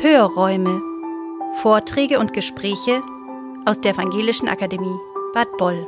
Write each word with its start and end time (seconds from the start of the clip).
Hörräume. 0.00 0.80
Vorträge 1.60 2.20
und 2.20 2.32
Gespräche 2.32 3.02
aus 3.66 3.80
der 3.80 3.94
Evangelischen 3.94 4.46
Akademie 4.46 4.96
Bad 5.34 5.48
Boll. 5.58 5.84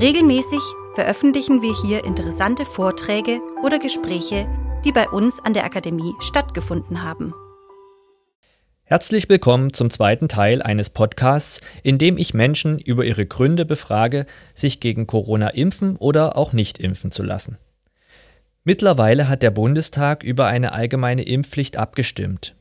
Regelmäßig 0.00 0.58
veröffentlichen 0.96 1.62
wir 1.62 1.72
hier 1.84 2.04
interessante 2.04 2.64
Vorträge 2.64 3.40
oder 3.62 3.78
Gespräche, 3.78 4.48
die 4.84 4.90
bei 4.90 5.08
uns 5.08 5.38
an 5.44 5.54
der 5.54 5.64
Akademie 5.64 6.12
stattgefunden 6.18 7.04
haben. 7.04 7.32
Herzlich 8.82 9.28
willkommen 9.28 9.72
zum 9.72 9.90
zweiten 9.90 10.26
Teil 10.26 10.60
eines 10.60 10.90
Podcasts, 10.90 11.60
in 11.84 11.98
dem 11.98 12.18
ich 12.18 12.34
Menschen 12.34 12.80
über 12.80 13.04
ihre 13.04 13.26
Gründe 13.26 13.64
befrage, 13.64 14.26
sich 14.54 14.80
gegen 14.80 15.06
Corona 15.06 15.50
impfen 15.50 15.94
oder 15.98 16.36
auch 16.36 16.52
nicht 16.52 16.78
impfen 16.78 17.12
zu 17.12 17.22
lassen. 17.22 17.58
Mittlerweile 18.64 19.28
hat 19.28 19.44
der 19.44 19.52
Bundestag 19.52 20.24
über 20.24 20.46
eine 20.46 20.72
allgemeine 20.72 21.22
Impfpflicht 21.22 21.76
abgestimmt. 21.76 22.56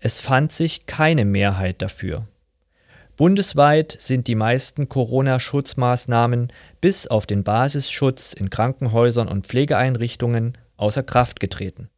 Es 0.00 0.20
fand 0.20 0.52
sich 0.52 0.86
keine 0.86 1.24
Mehrheit 1.24 1.82
dafür. 1.82 2.26
Bundesweit 3.16 3.96
sind 3.98 4.28
die 4.28 4.36
meisten 4.36 4.88
Corona-Schutzmaßnahmen 4.88 6.52
bis 6.80 7.08
auf 7.08 7.26
den 7.26 7.42
Basisschutz 7.42 8.32
in 8.32 8.48
Krankenhäusern 8.48 9.26
und 9.26 9.46
Pflegeeinrichtungen 9.46 10.56
außer 10.76 11.02
Kraft 11.02 11.40
getreten. 11.40 11.88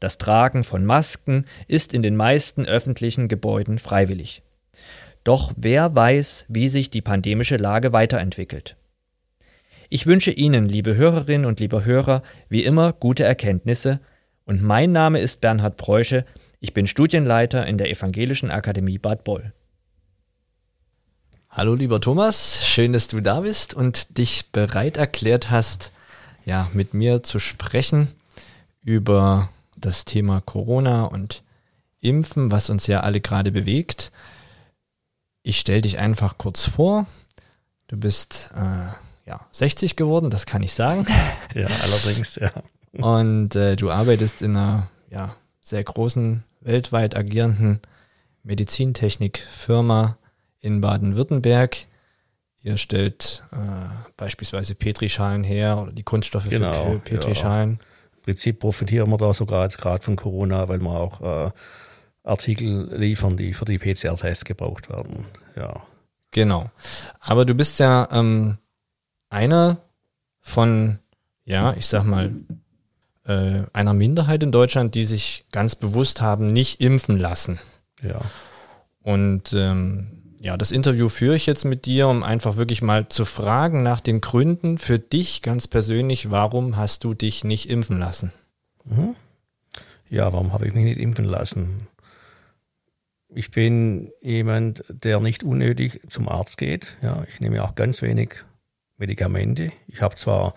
Das 0.00 0.18
Tragen 0.18 0.64
von 0.64 0.84
Masken 0.84 1.44
ist 1.68 1.94
in 1.94 2.02
den 2.02 2.16
meisten 2.16 2.64
öffentlichen 2.64 3.28
Gebäuden 3.28 3.78
freiwillig. 3.78 4.42
Doch 5.22 5.52
wer 5.56 5.94
weiß, 5.94 6.46
wie 6.48 6.68
sich 6.68 6.90
die 6.90 7.02
pandemische 7.02 7.56
Lage 7.56 7.92
weiterentwickelt. 7.92 8.76
Ich 9.88 10.06
wünsche 10.06 10.32
Ihnen, 10.32 10.68
liebe 10.68 10.96
Hörerinnen 10.96 11.46
und 11.46 11.60
liebe 11.60 11.84
Hörer, 11.84 12.22
wie 12.48 12.64
immer 12.64 12.92
gute 12.92 13.22
Erkenntnisse 13.22 14.00
und 14.44 14.60
mein 14.60 14.92
Name 14.92 15.20
ist 15.20 15.40
Bernhard 15.40 15.76
Preusche, 15.76 16.24
ich 16.64 16.72
bin 16.72 16.86
Studienleiter 16.86 17.66
in 17.66 17.76
der 17.76 17.90
Evangelischen 17.90 18.50
Akademie 18.50 18.96
Bad 18.96 19.22
Boll. 19.22 19.52
Hallo 21.50 21.74
lieber 21.74 22.00
Thomas, 22.00 22.64
schön, 22.64 22.94
dass 22.94 23.06
du 23.06 23.20
da 23.20 23.40
bist 23.40 23.74
und 23.74 24.16
dich 24.16 24.50
bereit 24.50 24.96
erklärt 24.96 25.50
hast, 25.50 25.92
ja, 26.46 26.70
mit 26.72 26.94
mir 26.94 27.22
zu 27.22 27.38
sprechen 27.38 28.08
über 28.82 29.50
das 29.76 30.06
Thema 30.06 30.40
Corona 30.40 31.04
und 31.04 31.42
Impfen, 32.00 32.50
was 32.50 32.70
uns 32.70 32.86
ja 32.86 33.00
alle 33.00 33.20
gerade 33.20 33.52
bewegt. 33.52 34.10
Ich 35.42 35.60
stelle 35.60 35.82
dich 35.82 35.98
einfach 35.98 36.38
kurz 36.38 36.66
vor. 36.66 37.04
Du 37.88 37.98
bist 37.98 38.48
äh, 38.54 39.28
ja 39.28 39.46
60 39.52 39.96
geworden, 39.96 40.30
das 40.30 40.46
kann 40.46 40.62
ich 40.62 40.72
sagen. 40.72 41.04
ja, 41.54 41.66
allerdings, 41.82 42.36
ja. 42.36 42.52
Und 42.92 43.54
äh, 43.54 43.76
du 43.76 43.90
arbeitest 43.90 44.40
in 44.40 44.56
einer 44.56 44.88
ja, 45.10 45.36
sehr 45.60 45.82
großen, 45.82 46.44
weltweit 46.64 47.16
agierenden 47.16 47.80
Medizintechnikfirma 48.42 50.18
in 50.60 50.80
Baden-Württemberg. 50.80 51.86
Ihr 52.62 52.78
stellt 52.78 53.44
äh, 53.52 53.56
beispielsweise 54.16 54.74
Petrischalen 54.74 55.44
her 55.44 55.78
oder 55.78 55.92
die 55.92 56.02
Kunststoffe 56.02 56.48
genau, 56.48 56.72
für 56.72 56.98
Petrischalen. 56.98 57.78
Ja. 57.80 57.86
Prinzip 58.22 58.58
profitieren 58.60 59.10
wir 59.10 59.18
da 59.18 59.34
sogar 59.34 59.64
jetzt 59.64 59.76
gerade 59.76 60.02
von 60.02 60.16
Corona, 60.16 60.66
weil 60.68 60.80
wir 60.80 60.90
auch 60.90 61.20
äh, 61.20 61.50
Artikel 62.22 62.88
liefern, 62.96 63.36
die 63.36 63.52
für 63.52 63.66
die 63.66 63.78
PCR-Tests 63.78 64.46
gebraucht 64.46 64.88
werden. 64.88 65.26
Ja. 65.56 65.82
Genau. 66.30 66.70
Aber 67.20 67.44
du 67.44 67.54
bist 67.54 67.78
ja 67.78 68.08
ähm, 68.10 68.56
einer 69.28 69.76
von, 70.40 71.00
ja, 71.44 71.74
ich 71.74 71.86
sag 71.86 72.04
mal, 72.04 72.32
äh, 73.26 73.62
einer 73.72 73.94
Minderheit 73.94 74.42
in 74.42 74.52
Deutschland, 74.52 74.94
die 74.94 75.04
sich 75.04 75.46
ganz 75.52 75.74
bewusst 75.74 76.20
haben, 76.20 76.46
nicht 76.46 76.80
impfen 76.80 77.18
lassen. 77.18 77.58
Ja. 78.02 78.20
Und 79.02 79.52
ähm, 79.52 80.22
ja, 80.40 80.58
das 80.58 80.72
Interview 80.72 81.08
führe 81.08 81.36
ich 81.36 81.46
jetzt 81.46 81.64
mit 81.64 81.86
dir, 81.86 82.06
um 82.08 82.22
einfach 82.22 82.56
wirklich 82.56 82.82
mal 82.82 83.08
zu 83.08 83.24
fragen 83.24 83.82
nach 83.82 84.00
den 84.00 84.20
Gründen 84.20 84.76
für 84.76 84.98
dich 84.98 85.40
ganz 85.40 85.68
persönlich, 85.68 86.30
warum 86.30 86.76
hast 86.76 87.02
du 87.04 87.14
dich 87.14 87.44
nicht 87.44 87.70
impfen 87.70 87.98
lassen? 87.98 88.30
Mhm. 88.84 89.16
Ja, 90.10 90.32
warum 90.32 90.52
habe 90.52 90.66
ich 90.66 90.74
mich 90.74 90.84
nicht 90.84 90.98
impfen 90.98 91.24
lassen? 91.24 91.88
Ich 93.28 93.50
bin 93.50 94.12
jemand, 94.20 94.84
der 94.88 95.18
nicht 95.20 95.42
unnötig 95.42 96.02
zum 96.08 96.28
Arzt 96.28 96.58
geht. 96.58 96.96
Ja, 97.00 97.24
ich 97.26 97.40
nehme 97.40 97.64
auch 97.64 97.74
ganz 97.74 98.02
wenig 98.02 98.44
Medikamente. 98.98 99.72
Ich 99.88 100.02
habe 100.02 100.14
zwar, 100.14 100.54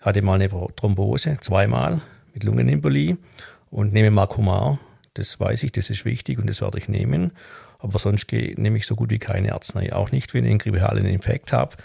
hatte 0.00 0.22
mal 0.22 0.40
eine 0.40 0.48
Thrombose, 0.48 1.38
zweimal 1.40 2.00
mit 2.32 2.44
Lungenembolie 2.44 3.18
und 3.70 3.92
nehme 3.92 4.10
Makomar. 4.10 4.78
Das 5.14 5.38
weiß 5.38 5.62
ich, 5.64 5.72
das 5.72 5.90
ist 5.90 6.04
wichtig 6.04 6.38
und 6.38 6.48
das 6.48 6.60
werde 6.60 6.78
ich 6.78 6.88
nehmen. 6.88 7.32
Aber 7.78 7.98
sonst 7.98 8.30
nehme 8.32 8.78
ich 8.78 8.86
so 8.86 8.94
gut 8.94 9.10
wie 9.10 9.18
keine 9.18 9.52
Arznei. 9.54 9.92
Auch 9.92 10.12
nicht, 10.12 10.34
wenn 10.34 10.44
ich 10.44 10.50
einen 10.50 10.58
grippalen 10.58 11.06
Infekt 11.06 11.52
habe, 11.52 11.76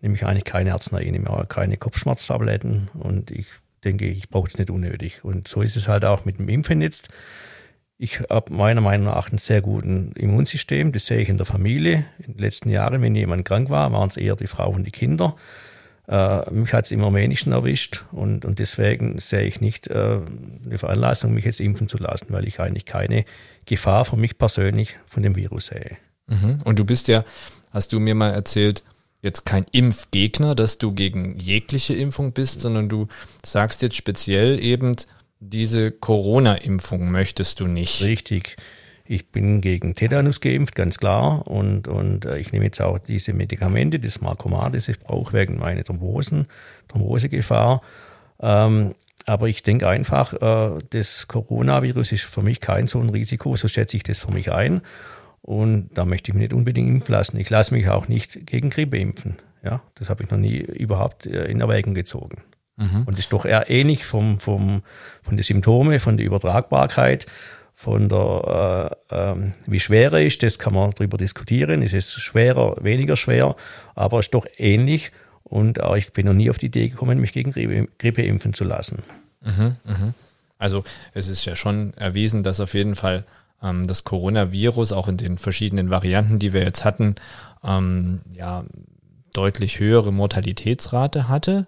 nehme 0.00 0.14
ich 0.14 0.24
eigentlich 0.24 0.44
keine 0.44 0.72
Arznei. 0.72 1.04
Nehme 1.04 1.30
auch 1.30 1.48
keine 1.48 1.76
Kopfschmerztabletten 1.76 2.90
und 2.94 3.30
ich 3.30 3.46
denke, 3.84 4.06
ich 4.06 4.28
brauche 4.28 4.48
das 4.48 4.58
nicht 4.58 4.70
unnötig. 4.70 5.24
Und 5.24 5.48
so 5.48 5.62
ist 5.62 5.76
es 5.76 5.88
halt 5.88 6.04
auch 6.04 6.24
mit 6.24 6.38
dem 6.38 6.48
Impfen 6.48 6.82
jetzt. 6.82 7.08
Ich 7.96 8.20
habe 8.28 8.52
meiner 8.52 8.80
Meinung 8.80 9.06
nach 9.06 9.30
ein 9.30 9.38
sehr 9.38 9.62
gutes 9.62 10.12
Immunsystem. 10.16 10.92
Das 10.92 11.06
sehe 11.06 11.20
ich 11.20 11.28
in 11.28 11.36
der 11.36 11.46
Familie. 11.46 12.04
In 12.18 12.34
den 12.34 12.38
letzten 12.38 12.68
Jahren, 12.70 13.00
wenn 13.02 13.14
jemand 13.14 13.44
krank 13.44 13.70
war, 13.70 13.92
waren 13.92 14.08
es 14.08 14.16
eher 14.16 14.34
die 14.34 14.48
Frau 14.48 14.70
und 14.70 14.84
die 14.84 14.90
Kinder. 14.90 15.36
Äh, 16.06 16.50
mich 16.50 16.72
hat 16.72 16.86
es 16.86 16.90
im 16.90 17.02
Rumänischen 17.02 17.52
erwischt 17.52 18.04
und, 18.12 18.44
und 18.44 18.58
deswegen 18.58 19.18
sehe 19.18 19.44
ich 19.44 19.60
nicht 19.60 19.86
äh, 19.88 20.20
eine 20.64 20.78
Veranlassung, 20.78 21.32
mich 21.32 21.44
jetzt 21.44 21.60
impfen 21.60 21.88
zu 21.88 21.96
lassen, 21.98 22.26
weil 22.28 22.46
ich 22.46 22.60
eigentlich 22.60 22.84
keine 22.84 23.24
Gefahr 23.64 24.04
für 24.04 24.16
mich 24.16 24.36
persönlich 24.36 24.96
von 25.06 25.22
dem 25.22 25.34
Virus 25.34 25.66
sehe. 25.66 25.96
Mhm. 26.26 26.58
Und 26.64 26.78
du 26.78 26.84
bist 26.84 27.08
ja, 27.08 27.24
hast 27.72 27.92
du 27.92 28.00
mir 28.00 28.14
mal 28.14 28.32
erzählt, 28.32 28.82
jetzt 29.22 29.46
kein 29.46 29.64
Impfgegner, 29.72 30.54
dass 30.54 30.76
du 30.76 30.92
gegen 30.92 31.38
jegliche 31.38 31.94
Impfung 31.94 32.32
bist, 32.32 32.60
sondern 32.60 32.90
du 32.90 33.08
sagst 33.42 33.80
jetzt 33.80 33.96
speziell 33.96 34.60
eben, 34.60 34.96
diese 35.40 35.90
Corona-Impfung 35.90 37.10
möchtest 37.10 37.60
du 37.60 37.66
nicht. 37.66 38.02
Richtig. 38.02 38.56
Ich 39.06 39.30
bin 39.30 39.60
gegen 39.60 39.94
Tetanus 39.94 40.40
geimpft, 40.40 40.74
ganz 40.74 40.98
klar. 40.98 41.46
Und, 41.46 41.88
und 41.88 42.24
äh, 42.24 42.38
ich 42.38 42.52
nehme 42.52 42.64
jetzt 42.64 42.80
auch 42.80 42.98
diese 42.98 43.34
Medikamente, 43.34 43.98
das 43.98 44.20
Marcomat, 44.20 44.74
das 44.74 44.88
ich 44.88 44.98
brauche 44.98 45.34
wegen 45.34 45.58
meiner 45.58 45.84
Thrombosen, 45.84 46.46
Thrombosegefahr. 46.88 47.82
Ähm, 48.40 48.94
aber 49.26 49.48
ich 49.48 49.62
denke 49.62 49.88
einfach, 49.88 50.32
äh, 50.34 50.78
das 50.90 51.28
Coronavirus 51.28 52.12
ist 52.12 52.24
für 52.24 52.42
mich 52.42 52.60
kein 52.60 52.86
so 52.86 53.00
ein 53.00 53.10
Risiko, 53.10 53.56
so 53.56 53.68
schätze 53.68 53.96
ich 53.96 54.02
das 54.02 54.20
für 54.20 54.32
mich 54.32 54.50
ein. 54.52 54.80
Und 55.42 55.90
da 55.92 56.06
möchte 56.06 56.30
ich 56.30 56.34
mich 56.34 56.44
nicht 56.44 56.54
unbedingt 56.54 56.88
impfen 56.88 57.12
lassen. 57.12 57.36
Ich 57.36 57.50
lasse 57.50 57.74
mich 57.74 57.88
auch 57.90 58.08
nicht 58.08 58.46
gegen 58.46 58.70
Grippe 58.70 58.96
impfen. 58.96 59.36
Ja, 59.62 59.82
das 59.94 60.08
habe 60.08 60.22
ich 60.22 60.30
noch 60.30 60.38
nie 60.38 60.58
überhaupt 60.58 61.26
äh, 61.26 61.44
in 61.44 61.60
Erwägung 61.60 61.92
gezogen. 61.92 62.42
Mhm. 62.76 63.02
Und 63.04 63.18
ist 63.18 63.32
doch 63.32 63.44
eher 63.44 63.68
ähnlich 63.70 64.06
vom, 64.06 64.40
vom, 64.40 64.82
von 65.22 65.36
den 65.36 65.42
Symptomen, 65.42 66.00
von 66.00 66.16
der 66.16 66.26
Übertragbarkeit, 66.26 67.26
von 67.74 68.08
der, 68.08 68.96
äh, 69.10 69.32
äh, 69.32 69.52
wie 69.66 69.80
schwer 69.80 70.12
er 70.12 70.24
ist, 70.24 70.42
das 70.42 70.58
kann 70.58 70.74
man 70.74 70.92
darüber 70.92 71.18
diskutieren. 71.18 71.82
Ist 71.82 71.94
es 71.94 72.12
schwerer, 72.12 72.76
weniger 72.80 73.16
schwer, 73.16 73.56
aber 73.94 74.20
es 74.20 74.26
ist 74.26 74.34
doch 74.34 74.46
ähnlich. 74.56 75.10
Und 75.42 75.82
auch 75.82 75.96
ich 75.96 76.12
bin 76.12 76.26
noch 76.26 76.32
nie 76.32 76.50
auf 76.50 76.58
die 76.58 76.66
Idee 76.66 76.88
gekommen, 76.88 77.20
mich 77.20 77.32
gegen 77.32 77.52
Grippe, 77.52 77.88
Grippe 77.98 78.22
impfen 78.22 78.54
zu 78.54 78.64
lassen. 78.64 79.02
Mhm, 79.42 79.76
mh. 79.84 80.14
Also 80.58 80.84
es 81.12 81.28
ist 81.28 81.44
ja 81.44 81.56
schon 81.56 81.92
erwiesen, 81.94 82.42
dass 82.42 82.60
auf 82.60 82.74
jeden 82.74 82.94
Fall 82.94 83.24
ähm, 83.62 83.86
das 83.86 84.04
Coronavirus 84.04 84.92
auch 84.92 85.08
in 85.08 85.16
den 85.16 85.36
verschiedenen 85.36 85.90
Varianten, 85.90 86.38
die 86.38 86.52
wir 86.52 86.62
jetzt 86.62 86.84
hatten, 86.84 87.16
ähm, 87.62 88.22
ja 88.34 88.64
deutlich 89.32 89.80
höhere 89.80 90.12
Mortalitätsrate 90.12 91.28
hatte. 91.28 91.66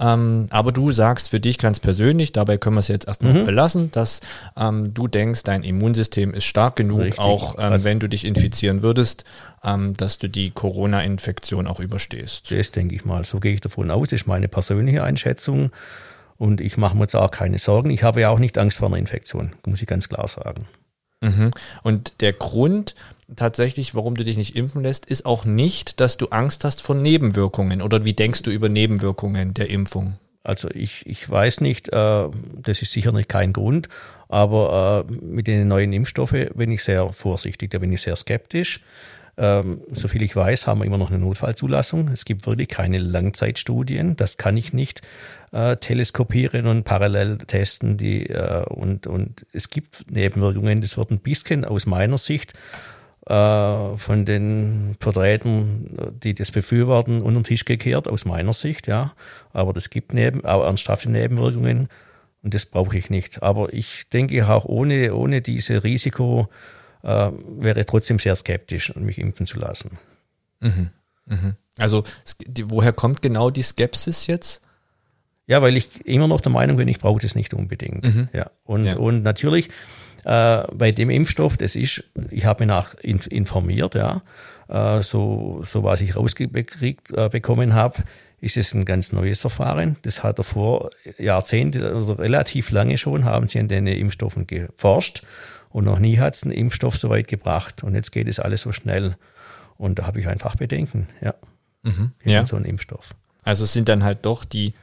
Ähm, 0.00 0.46
aber 0.50 0.72
du 0.72 0.90
sagst 0.90 1.30
für 1.30 1.40
dich 1.40 1.58
ganz 1.58 1.78
persönlich, 1.78 2.32
dabei 2.32 2.56
können 2.56 2.76
wir 2.76 2.80
es 2.80 2.88
jetzt 2.88 3.06
erstmal 3.06 3.32
mhm. 3.32 3.44
belassen, 3.44 3.90
dass 3.92 4.20
ähm, 4.56 4.92
du 4.92 5.06
denkst, 5.06 5.44
dein 5.44 5.62
Immunsystem 5.62 6.34
ist 6.34 6.44
stark 6.44 6.76
genug, 6.76 7.00
Richtig. 7.00 7.20
auch 7.20 7.58
ähm, 7.58 7.72
also 7.72 7.84
wenn 7.84 8.00
du 8.00 8.08
dich 8.08 8.24
infizieren 8.24 8.82
würdest, 8.82 9.24
ähm, 9.62 9.94
dass 9.94 10.18
du 10.18 10.28
die 10.28 10.50
Corona-Infektion 10.50 11.66
auch 11.66 11.80
überstehst. 11.80 12.50
Das 12.50 12.72
denke 12.72 12.94
ich 12.94 13.04
mal. 13.04 13.24
So 13.24 13.38
gehe 13.40 13.54
ich 13.54 13.60
davon 13.60 13.90
aus. 13.90 14.08
Das 14.08 14.22
ist 14.22 14.26
meine 14.26 14.48
persönliche 14.48 15.04
Einschätzung. 15.04 15.70
Und 16.36 16.60
ich 16.60 16.76
mache 16.76 16.96
mir 16.96 17.02
jetzt 17.02 17.14
auch 17.14 17.30
keine 17.30 17.58
Sorgen. 17.58 17.90
Ich 17.90 18.02
habe 18.02 18.20
ja 18.20 18.30
auch 18.30 18.40
nicht 18.40 18.58
Angst 18.58 18.78
vor 18.78 18.88
einer 18.88 18.98
Infektion, 18.98 19.52
muss 19.64 19.80
ich 19.80 19.86
ganz 19.86 20.08
klar 20.08 20.26
sagen. 20.26 20.66
Mhm. 21.20 21.52
Und 21.82 22.20
der 22.20 22.32
Grund 22.32 22.94
tatsächlich, 23.36 23.94
warum 23.94 24.14
du 24.16 24.24
dich 24.24 24.36
nicht 24.36 24.56
impfen 24.56 24.82
lässt, 24.82 25.06
ist 25.06 25.26
auch 25.26 25.44
nicht, 25.44 26.00
dass 26.00 26.16
du 26.16 26.26
Angst 26.28 26.64
hast 26.64 26.82
vor 26.82 26.94
Nebenwirkungen. 26.94 27.82
Oder 27.82 28.04
wie 28.04 28.14
denkst 28.14 28.42
du 28.42 28.50
über 28.50 28.68
Nebenwirkungen 28.68 29.54
der 29.54 29.70
Impfung? 29.70 30.14
Also 30.42 30.68
ich, 30.70 31.06
ich 31.06 31.28
weiß 31.28 31.62
nicht, 31.62 31.88
äh, 31.88 32.28
das 32.62 32.82
ist 32.82 32.92
sicher 32.92 33.12
nicht 33.12 33.30
kein 33.30 33.54
Grund, 33.54 33.88
aber 34.28 35.06
äh, 35.08 35.12
mit 35.12 35.46
den 35.46 35.68
neuen 35.68 35.92
Impfstoffen 35.94 36.50
bin 36.54 36.70
ich 36.70 36.84
sehr 36.84 37.10
vorsichtig, 37.12 37.70
da 37.70 37.78
bin 37.78 37.92
ich 37.92 38.02
sehr 38.02 38.14
skeptisch. 38.14 38.80
ähm, 39.36 39.80
soviel 39.88 40.22
ich 40.22 40.36
weiß, 40.36 40.66
haben 40.66 40.80
wir 40.80 40.84
immer 40.84 40.98
noch 40.98 41.10
eine 41.10 41.18
Notfallzulassung. 41.18 42.08
Es 42.08 42.24
gibt 42.24 42.46
wirklich 42.46 42.68
keine 42.68 42.98
Langzeitstudien. 42.98 44.16
Das 44.16 44.36
kann 44.36 44.56
ich 44.56 44.72
nicht 44.72 45.02
äh, 45.52 45.76
teleskopieren 45.76 46.66
und 46.66 46.84
parallel 46.84 47.38
testen. 47.38 47.96
Die, 47.96 48.28
äh, 48.28 48.64
und, 48.66 49.06
und 49.06 49.46
es 49.52 49.70
gibt 49.70 50.10
Nebenwirkungen. 50.10 50.80
Das 50.80 50.96
wird 50.96 51.10
ein 51.10 51.18
bisschen 51.18 51.64
aus 51.64 51.86
meiner 51.86 52.18
Sicht 52.18 52.52
äh, 53.26 53.96
von 53.96 54.24
den 54.26 54.96
Vertretern, 55.00 56.12
die 56.22 56.34
das 56.34 56.50
befürworten, 56.50 57.22
unter 57.22 57.40
den 57.40 57.44
Tisch 57.44 57.64
gekehrt, 57.64 58.08
aus 58.08 58.24
meiner 58.24 58.52
Sicht, 58.52 58.86
ja. 58.86 59.14
Aber 59.52 59.72
das 59.72 59.90
gibt 59.90 60.12
neben, 60.12 60.44
auch 60.44 60.64
ernsthafte 60.64 61.10
Nebenwirkungen 61.10 61.88
und 62.42 62.54
das 62.54 62.66
brauche 62.66 62.96
ich 62.98 63.10
nicht. 63.10 63.42
Aber 63.42 63.72
ich 63.72 64.08
denke 64.10 64.46
auch 64.48 64.64
ohne, 64.66 65.14
ohne 65.14 65.40
diese 65.40 65.84
Risiko, 65.84 66.48
äh, 67.02 67.30
wäre 67.58 67.86
trotzdem 67.86 68.18
sehr 68.18 68.36
skeptisch, 68.36 68.94
mich 68.96 69.18
impfen 69.18 69.46
zu 69.46 69.58
lassen. 69.58 69.98
Mhm. 70.60 70.90
Mhm. 71.26 71.54
Also 71.78 72.04
die, 72.46 72.70
woher 72.70 72.92
kommt 72.92 73.22
genau 73.22 73.50
die 73.50 73.62
Skepsis 73.62 74.26
jetzt? 74.26 74.60
Ja, 75.46 75.60
weil 75.60 75.76
ich 75.76 76.06
immer 76.06 76.28
noch 76.28 76.40
der 76.40 76.52
Meinung 76.52 76.78
bin, 76.78 76.88
ich 76.88 76.98
brauche 76.98 77.20
das 77.20 77.34
nicht 77.34 77.52
unbedingt. 77.52 78.04
Mhm. 78.04 78.28
Ja. 78.32 78.50
Und, 78.64 78.86
ja. 78.86 78.96
und 78.96 79.22
natürlich 79.22 79.68
äh, 80.24 80.62
bei 80.72 80.92
dem 80.92 81.10
Impfstoff, 81.10 81.56
das 81.56 81.76
ist, 81.76 82.04
ich 82.30 82.44
habe 82.44 82.64
mich 82.64 82.68
nach 82.68 82.94
informiert, 82.94 83.94
ja, 83.94 84.22
äh, 84.68 85.02
so, 85.02 85.62
so 85.64 85.82
was 85.82 86.00
ich 86.00 86.16
rausgekriegt 86.16 87.10
äh, 87.12 87.28
bekommen 87.28 87.74
habe, 87.74 88.02
ist 88.40 88.56
es 88.56 88.74
ein 88.74 88.84
ganz 88.84 89.12
neues 89.12 89.40
Verfahren. 89.40 89.96
Das 90.02 90.22
hat 90.22 90.38
er 90.38 90.44
vor 90.44 90.90
Jahrzehnten 91.18 91.82
oder 91.82 92.18
relativ 92.18 92.70
lange 92.70 92.98
schon, 92.98 93.24
haben 93.24 93.48
sie 93.48 93.58
an 93.58 93.68
den 93.68 93.86
Impfstoffen 93.86 94.46
geforscht 94.46 95.22
und 95.74 95.84
noch 95.84 95.98
nie 95.98 96.18
hat 96.18 96.36
es 96.36 96.44
einen 96.44 96.52
Impfstoff 96.52 96.96
so 96.96 97.10
weit 97.10 97.26
gebracht. 97.26 97.82
Und 97.82 97.96
jetzt 97.96 98.12
geht 98.12 98.28
es 98.28 98.38
alles 98.38 98.60
so 98.62 98.70
schnell. 98.70 99.16
Und 99.76 99.98
da 99.98 100.06
habe 100.06 100.20
ich 100.20 100.28
einfach 100.28 100.54
Bedenken, 100.54 101.08
ja. 101.20 101.34
Mhm, 101.82 102.12
ja. 102.24 102.46
So 102.46 102.54
ein 102.54 102.64
Impfstoff. 102.64 103.14
Also 103.42 103.64
es 103.64 103.72
sind 103.72 103.88
dann 103.88 104.04
halt 104.04 104.24
doch 104.24 104.44
die 104.44 104.74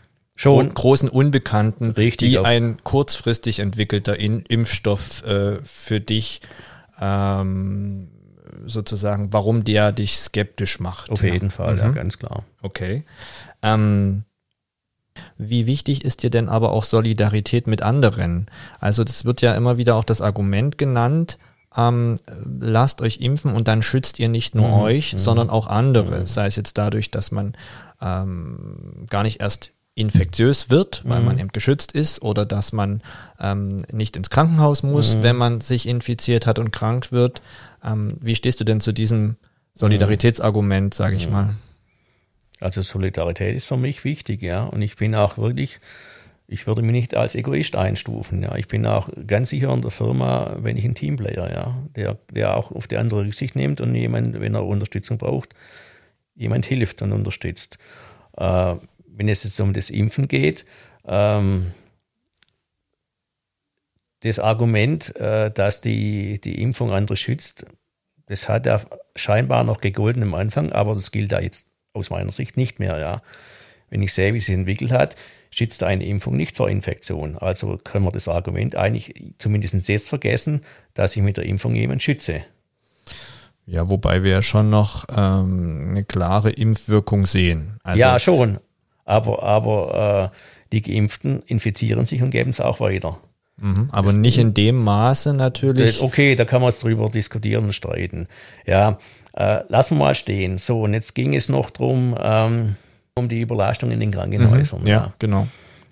schon 0.41 0.73
großen 0.73 1.09
Unbekannten, 1.09 1.91
richtig 1.91 2.29
die 2.29 2.39
ein 2.39 2.77
kurzfristig 2.83 3.59
entwickelter 3.59 4.19
In 4.19 4.41
Impfstoff 4.41 5.23
äh, 5.25 5.59
für 5.63 5.99
dich 5.99 6.41
ähm, 6.99 8.07
sozusagen, 8.65 9.33
warum 9.33 9.63
der 9.63 9.91
dich 9.91 10.17
skeptisch 10.17 10.79
macht. 10.79 11.09
Auf 11.09 11.23
ja. 11.23 11.33
jeden 11.33 11.51
Fall, 11.51 11.73
mhm. 11.73 11.79
ja, 11.79 11.89
ganz 11.89 12.17
klar. 12.17 12.43
Okay. 12.61 13.03
Ähm, 13.61 14.23
wie 15.37 15.67
wichtig 15.67 16.03
ist 16.03 16.23
dir 16.23 16.29
denn 16.29 16.49
aber 16.49 16.71
auch 16.71 16.83
Solidarität 16.83 17.67
mit 17.67 17.81
anderen? 17.81 18.47
Also 18.79 19.03
das 19.03 19.25
wird 19.25 19.41
ja 19.41 19.53
immer 19.53 19.77
wieder 19.77 19.95
auch 19.95 20.03
das 20.03 20.21
Argument 20.21 20.77
genannt, 20.77 21.37
ähm, 21.75 22.17
lasst 22.59 23.01
euch 23.01 23.19
impfen 23.19 23.53
und 23.53 23.67
dann 23.67 23.81
schützt 23.81 24.19
ihr 24.19 24.27
nicht 24.27 24.55
nur 24.55 24.67
mhm. 24.67 24.73
euch, 24.81 25.13
mhm. 25.13 25.19
sondern 25.19 25.49
auch 25.49 25.67
andere. 25.67 26.21
Mhm. 26.21 26.25
Sei 26.25 26.47
es 26.47 26.55
jetzt 26.55 26.77
dadurch, 26.77 27.11
dass 27.11 27.31
man 27.31 27.53
ähm, 28.01 29.05
gar 29.09 29.23
nicht 29.23 29.39
erst 29.39 29.71
infektiös 29.95 30.69
wird, 30.69 31.03
weil 31.05 31.19
mhm. 31.19 31.25
man 31.25 31.39
eben 31.39 31.51
geschützt 31.51 31.91
ist, 31.91 32.21
oder 32.21 32.45
dass 32.45 32.71
man 32.71 33.01
ähm, 33.39 33.83
nicht 33.91 34.15
ins 34.15 34.29
Krankenhaus 34.29 34.83
muss, 34.83 35.17
mhm. 35.17 35.23
wenn 35.23 35.35
man 35.35 35.61
sich 35.61 35.87
infiziert 35.87 36.47
hat 36.47 36.59
und 36.59 36.71
krank 36.71 37.11
wird. 37.11 37.41
Ähm, 37.83 38.17
wie 38.21 38.35
stehst 38.35 38.59
du 38.59 38.63
denn 38.63 38.79
zu 38.79 38.93
diesem 38.93 39.35
Solidaritätsargument, 39.73 40.93
sage 40.93 41.15
ich 41.15 41.29
mal? 41.29 41.55
Also 42.59 42.81
Solidarität 42.83 43.55
ist 43.55 43.65
für 43.65 43.77
mich 43.77 44.03
wichtig, 44.03 44.41
ja. 44.41 44.63
Und 44.63 44.81
ich 44.81 44.95
bin 44.95 45.15
auch 45.15 45.37
wirklich, 45.37 45.79
ich 46.47 46.67
würde 46.67 46.83
mich 46.83 46.91
nicht 46.91 47.15
als 47.15 47.35
Egoist 47.35 47.75
einstufen, 47.75 48.43
ja. 48.43 48.55
Ich 48.55 48.67
bin 48.67 48.85
auch 48.85 49.09
ganz 49.27 49.49
sicher 49.49 49.73
in 49.73 49.81
der 49.81 49.91
Firma, 49.91 50.57
wenn 50.59 50.77
ich 50.77 50.85
ein 50.85 50.95
Teamplayer, 50.95 51.51
ja, 51.51 51.77
der, 51.95 52.17
der 52.31 52.55
auch 52.55 52.71
auf 52.71 52.87
die 52.87 52.97
andere 52.97 53.25
Rücksicht 53.25 53.55
nimmt 53.55 53.81
und 53.81 53.95
jemand, 53.95 54.39
wenn 54.39 54.55
er 54.55 54.65
Unterstützung 54.65 55.17
braucht, 55.17 55.49
jemand 56.35 56.65
hilft 56.65 57.01
und 57.01 57.11
unterstützt. 57.11 57.77
Äh, 58.37 58.75
wenn 59.21 59.29
es 59.29 59.43
jetzt 59.43 59.59
um 59.59 59.71
das 59.71 59.91
Impfen 59.91 60.27
geht, 60.27 60.65
ähm, 61.05 61.73
das 64.21 64.39
Argument, 64.39 65.15
äh, 65.15 65.51
dass 65.51 65.79
die, 65.79 66.41
die 66.41 66.59
Impfung 66.59 66.91
andere 66.91 67.15
schützt, 67.15 67.67
das 68.25 68.49
hat 68.49 68.65
ja 68.65 68.81
scheinbar 69.15 69.63
noch 69.63 69.79
gegolten 69.79 70.23
am 70.23 70.33
Anfang, 70.33 70.71
aber 70.71 70.95
das 70.95 71.11
gilt 71.11 71.31
da 71.31 71.39
jetzt 71.39 71.67
aus 71.93 72.09
meiner 72.09 72.31
Sicht 72.31 72.57
nicht 72.57 72.79
mehr. 72.79 72.97
Ja. 72.97 73.21
Wenn 73.91 74.01
ich 74.01 74.11
sehe, 74.11 74.33
wie 74.33 74.39
es 74.39 74.47
sich 74.47 74.55
entwickelt 74.55 74.91
hat, 74.91 75.15
schützt 75.51 75.83
eine 75.83 76.03
Impfung 76.03 76.35
nicht 76.35 76.57
vor 76.57 76.67
Infektion. 76.67 77.37
Also 77.37 77.77
können 77.77 78.05
wir 78.05 78.11
das 78.11 78.27
Argument 78.27 78.75
eigentlich 78.75 79.35
zumindest 79.37 79.87
jetzt 79.87 80.09
vergessen, 80.09 80.61
dass 80.95 81.15
ich 81.15 81.21
mit 81.21 81.37
der 81.37 81.45
Impfung 81.45 81.75
jemanden 81.75 81.99
schütze. 81.99 82.41
Ja, 83.67 83.87
wobei 83.87 84.23
wir 84.23 84.31
ja 84.31 84.41
schon 84.41 84.71
noch 84.71 85.05
ähm, 85.15 85.89
eine 85.91 86.05
klare 86.05 86.49
Impfwirkung 86.49 87.27
sehen. 87.27 87.77
Also 87.83 87.99
ja, 87.99 88.17
schon. 88.17 88.59
Aber, 89.05 89.43
aber 89.43 90.31
äh, 90.31 90.37
die 90.71 90.81
Geimpften 90.81 91.43
infizieren 91.45 92.05
sich 92.05 92.21
und 92.21 92.29
geben 92.29 92.51
es 92.51 92.59
auch 92.59 92.79
weiter. 92.79 93.19
Mhm, 93.61 93.89
aber 93.91 94.07
das 94.07 94.15
nicht 94.15 94.37
in 94.37 94.53
dem 94.53 94.83
Maße 94.83 95.33
natürlich. 95.33 96.01
Okay, 96.01 96.35
da 96.35 96.45
kann 96.45 96.61
man 96.61 96.71
jetzt 96.71 96.83
drüber 96.83 97.09
diskutieren 97.09 97.65
und 97.65 97.73
streiten. 97.73 98.27
Ja, 98.65 98.97
äh, 99.33 99.61
lassen 99.67 99.97
wir 99.97 100.05
mal 100.05 100.15
stehen. 100.15 100.57
So, 100.57 100.81
und 100.81 100.93
jetzt 100.93 101.13
ging 101.13 101.35
es 101.35 101.49
noch 101.49 101.69
drum 101.69 102.17
ähm, 102.19 102.75
um 103.15 103.27
die 103.27 103.41
Überlastung 103.41 103.91
in 103.91 103.99
den 103.99 104.11
Krankenhäusern. 104.11 104.81
Mhm, 104.81 104.87
ja, 104.87 104.93
ja, 104.93 105.13
genau. 105.19 105.47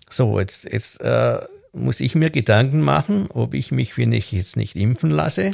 So, 0.10 0.40
jetzt, 0.40 0.66
jetzt 0.72 1.02
äh, 1.02 1.40
muss 1.74 2.00
ich 2.00 2.16
mir 2.16 2.32
Gedanken 2.32 2.82
machen, 2.82 3.28
ob 3.32 3.54
ich 3.54 3.72
mich, 3.72 3.98
wenn 3.98 4.12
ich 4.14 4.32
jetzt 4.32 4.58
nicht 4.58 4.76
impfen 4.76 5.12
lasse, 5.12 5.52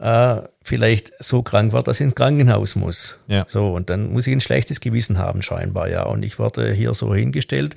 äh, 0.00 0.36
vielleicht 0.62 1.12
so 1.22 1.42
krank 1.42 1.72
werde, 1.72 1.84
dass 1.84 2.00
ich 2.00 2.06
ins 2.06 2.14
Krankenhaus 2.14 2.76
muss. 2.76 3.18
Ja. 3.28 3.46
So, 3.48 3.72
und 3.72 3.90
dann 3.90 4.12
muss 4.12 4.26
ich 4.26 4.32
ein 4.32 4.40
schlechtes 4.40 4.80
Gewissen 4.80 5.18
haben, 5.18 5.42
scheinbar, 5.42 5.88
ja. 5.88 6.04
Und 6.04 6.22
ich 6.22 6.38
werde 6.38 6.72
hier 6.72 6.94
so 6.94 7.14
hingestellt, 7.14 7.76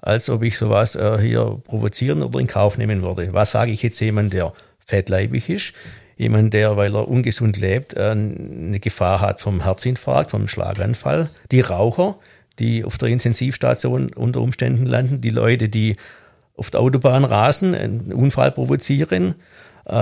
als 0.00 0.28
ob 0.28 0.42
ich 0.42 0.58
sowas 0.58 0.96
äh, 0.96 1.18
hier 1.18 1.60
provozieren 1.64 2.22
oder 2.22 2.40
in 2.40 2.46
Kauf 2.46 2.78
nehmen 2.78 3.02
würde. 3.02 3.32
Was 3.32 3.52
sage 3.52 3.70
ich 3.70 3.82
jetzt 3.82 4.00
jemand, 4.00 4.32
der 4.32 4.52
fettleibig 4.84 5.48
ist? 5.48 5.74
jemand, 6.16 6.54
der, 6.54 6.76
weil 6.76 6.94
er 6.94 7.08
ungesund 7.08 7.56
lebt, 7.56 7.94
äh, 7.94 8.10
eine 8.10 8.80
Gefahr 8.80 9.20
hat 9.20 9.40
vom 9.40 9.62
Herzinfarkt, 9.62 10.30
vom 10.30 10.48
Schlaganfall. 10.48 11.30
Die 11.50 11.60
Raucher, 11.60 12.16
die 12.58 12.84
auf 12.84 12.98
der 12.98 13.08
Intensivstation 13.08 14.12
unter 14.12 14.40
Umständen 14.40 14.86
landen, 14.86 15.20
die 15.20 15.30
Leute, 15.30 15.68
die 15.68 15.96
auf 16.56 16.70
der 16.70 16.80
Autobahn 16.80 17.24
rasen, 17.24 17.74
einen 17.74 18.12
Unfall 18.12 18.52
provozieren. 18.52 19.34
Äh, 19.86 19.94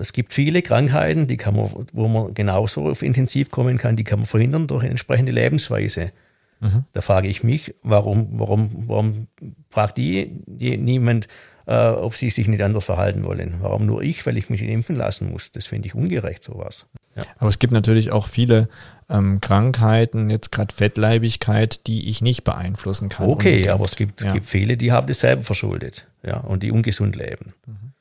es 0.00 0.12
gibt 0.12 0.34
viele 0.34 0.62
Krankheiten, 0.62 1.26
die 1.26 1.36
kann 1.36 1.56
man, 1.56 1.86
wo 1.92 2.08
man 2.08 2.34
genauso 2.34 2.88
auf 2.88 3.02
Intensiv 3.02 3.50
kommen 3.50 3.78
kann, 3.78 3.96
die 3.96 4.04
kann 4.04 4.20
man 4.20 4.26
verhindern 4.26 4.66
durch 4.66 4.82
eine 4.82 4.90
entsprechende 4.90 5.32
Lebensweise. 5.32 6.12
Mhm. 6.60 6.84
Da 6.92 7.00
frage 7.00 7.28
ich 7.28 7.44
mich, 7.44 7.74
warum, 7.82 8.28
warum, 8.32 8.84
warum 8.88 9.26
fragt 9.70 9.96
die, 9.96 10.42
die 10.46 10.76
niemand, 10.76 11.28
äh, 11.66 11.88
ob 11.88 12.16
sie 12.16 12.30
sich 12.30 12.48
nicht 12.48 12.62
anders 12.62 12.84
verhalten 12.84 13.24
wollen. 13.24 13.56
Warum 13.60 13.86
nur 13.86 14.02
ich, 14.02 14.26
weil 14.26 14.36
ich 14.38 14.50
mich 14.50 14.62
impfen 14.62 14.96
lassen 14.96 15.30
muss? 15.30 15.52
Das 15.52 15.66
finde 15.66 15.86
ich 15.86 15.94
ungerecht, 15.94 16.42
sowas. 16.42 16.86
Ja. 17.14 17.24
Aber 17.38 17.48
es 17.48 17.58
gibt 17.58 17.72
natürlich 17.72 18.10
auch 18.10 18.26
viele 18.26 18.68
ähm, 19.08 19.40
Krankheiten, 19.40 20.30
jetzt 20.30 20.50
gerade 20.50 20.74
Fettleibigkeit, 20.74 21.86
die 21.86 22.08
ich 22.08 22.22
nicht 22.22 22.44
beeinflussen 22.44 23.08
kann. 23.08 23.28
Okay, 23.28 23.48
unbedingt. 23.48 23.68
aber 23.68 23.84
es 23.84 23.96
gibt, 23.96 24.22
ja. 24.22 24.32
gibt 24.32 24.46
viele, 24.46 24.76
die 24.76 24.92
haben 24.92 25.06
das 25.06 25.20
selber 25.20 25.42
verschuldet 25.42 26.06
ja, 26.22 26.38
und 26.38 26.62
die 26.62 26.70
ungesund 26.70 27.16
leben. 27.16 27.54
Mhm. 27.66 27.92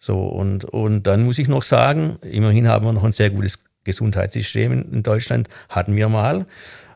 Mhm. 0.00 0.04
So, 0.04 0.26
und, 0.26 0.64
und 0.64 1.02
dann 1.04 1.24
muss 1.24 1.38
ich 1.38 1.48
noch 1.48 1.62
sagen, 1.62 2.18
immerhin 2.22 2.68
haben 2.68 2.86
wir 2.86 2.92
noch 2.92 3.04
ein 3.04 3.12
sehr 3.12 3.30
gutes 3.30 3.62
Gesundheitssystem 3.84 4.72
in 4.92 5.02
Deutschland, 5.02 5.48
hatten 5.68 5.96
wir 5.96 6.08
mal. 6.08 6.46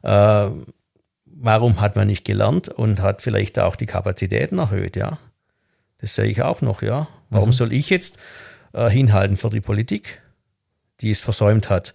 Äh, 0.03 0.51
warum 1.27 1.81
hat 1.81 1.97
man 1.97 2.07
nicht 2.07 2.25
gelernt 2.25 2.69
und 2.69 3.01
hat 3.01 3.23
vielleicht 3.23 3.59
auch 3.59 3.77
die 3.77 3.87
Kapazitäten 3.87 4.59
erhöht, 4.59 4.97
ja? 4.97 5.19
Das 5.99 6.15
sehe 6.15 6.27
ich 6.27 6.43
auch 6.43 6.61
noch, 6.61 6.83
ja. 6.83 7.09
Warum 7.31 7.51
mhm. 7.51 7.53
soll 7.53 7.73
ich 7.73 7.91
jetzt 7.91 8.19
äh, 8.73 8.91
hinhalten 8.91 9.37
für 9.37 9.51
die 9.51 9.61
Politik, 9.61 10.21
die 11.01 11.11
es 11.11 11.21
versäumt 11.21 11.71
hat, 11.71 11.95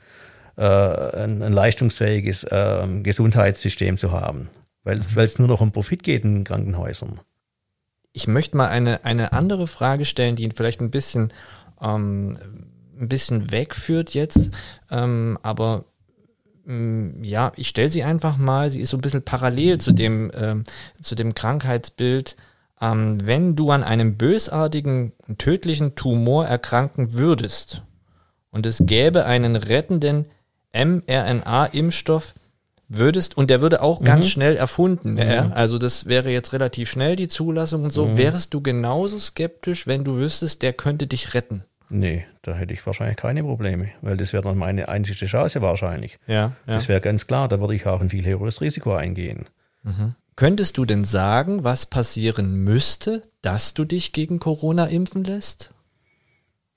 äh, 0.58 0.64
ein, 0.64 1.42
ein, 1.42 1.54
leistungsfähiges 1.54 2.44
äh, 2.46 2.88
Gesundheitssystem 3.04 3.98
zu 3.98 4.12
haben? 4.12 4.50
Weil 4.84 4.98
mhm. 4.98 5.18
es 5.18 5.40
nur 5.40 5.48
noch 5.48 5.62
um 5.62 5.72
Profit 5.72 6.04
geht 6.04 6.24
in 6.24 6.44
Krankenhäusern. 6.44 7.20
Ich 8.12 8.28
möchte 8.28 8.58
mal 8.58 8.68
eine, 8.70 9.06
eine 9.06 9.34
andere 9.34 9.68
Frage 9.68 10.06
stellen, 10.06 10.36
die 10.36 10.50
vielleicht 10.50 10.82
ein 10.82 10.92
bisschen, 10.92 11.32
ähm, 11.82 12.38
ein 13.00 13.08
bisschen 13.08 13.52
wegführt 13.52 14.14
jetzt, 14.14 14.52
ähm, 14.90 15.38
aber 15.42 15.86
mm, 16.66 17.24
ja, 17.24 17.52
ich 17.56 17.68
stelle 17.68 17.90
sie 17.90 18.04
einfach 18.04 18.38
mal. 18.38 18.70
Sie 18.72 18.82
ist 18.82 18.90
so 18.90 18.98
ein 18.98 19.02
bisschen 19.02 19.24
parallel 19.24 19.78
zu 19.78 19.92
dem, 19.92 20.32
ähm, 20.34 20.64
zu 21.02 21.16
dem 21.16 21.36
Krankheitsbild 21.36 22.36
ähm, 22.82 23.26
wenn 23.26 23.56
du 23.56 23.72
an 23.72 23.84
einem 23.84 24.16
bösartigen, 24.16 25.14
tödlichen 25.38 25.96
Tumor 25.96 26.46
erkranken 26.46 27.14
würdest 27.14 27.84
und 28.52 28.66
es 28.66 28.82
gäbe 28.86 29.26
einen 29.26 29.56
rettenden 29.56 30.28
mRNA-Impfstoff, 30.74 32.36
würdest, 32.90 33.38
und 33.38 33.50
der 33.50 33.62
würde 33.62 33.82
auch 33.82 34.02
mhm. 34.02 34.06
ganz 34.06 34.30
schnell 34.30 34.58
erfunden, 34.58 35.14
mhm. 35.14 35.20
ja, 35.20 35.50
also 35.52 35.78
das 35.78 36.08
wäre 36.08 36.30
jetzt 36.30 36.52
relativ 36.54 36.90
schnell 36.90 37.16
die 37.16 37.28
Zulassung 37.28 37.84
und 37.84 37.92
so, 37.92 38.08
mhm. 38.08 38.18
wärst 38.18 38.54
du 38.54 38.62
genauso 38.62 39.18
skeptisch, 39.18 39.88
wenn 39.88 40.04
du 40.04 40.18
wüsstest, 40.18 40.62
der 40.62 40.74
könnte 40.74 41.08
dich 41.08 41.34
retten? 41.34 41.64
Nee, 41.92 42.26
da 42.42 42.54
hätte 42.54 42.74
ich 42.74 42.86
wahrscheinlich 42.86 43.18
keine 43.18 43.44
Probleme, 43.44 43.90
weil 44.02 44.18
das 44.18 44.34
wäre 44.34 44.44
dann 44.44 44.58
meine 44.58 44.90
einzige 44.90 45.26
Chance 45.26 45.62
wahrscheinlich. 45.62 46.20
Ja, 46.28 46.36
ja. 46.36 46.52
Das 46.66 46.88
wäre 46.88 47.02
ganz 47.02 47.26
klar, 47.26 47.48
da 47.48 47.60
würde 47.60 47.74
ich 47.74 47.86
auch 47.88 48.02
ein 48.02 48.10
viel 48.10 48.26
höheres 48.26 48.62
Risiko 48.62 48.94
eingehen. 48.94 49.48
Könntest 50.36 50.78
du 50.78 50.86
denn 50.86 51.04
sagen, 51.04 51.64
was 51.64 51.86
passieren 51.86 52.64
müsste, 52.64 53.24
dass 53.42 53.74
du 53.74 53.86
dich 53.86 54.14
gegen 54.14 54.40
Corona 54.40 54.86
impfen 54.86 55.24
lässt? 55.24 55.72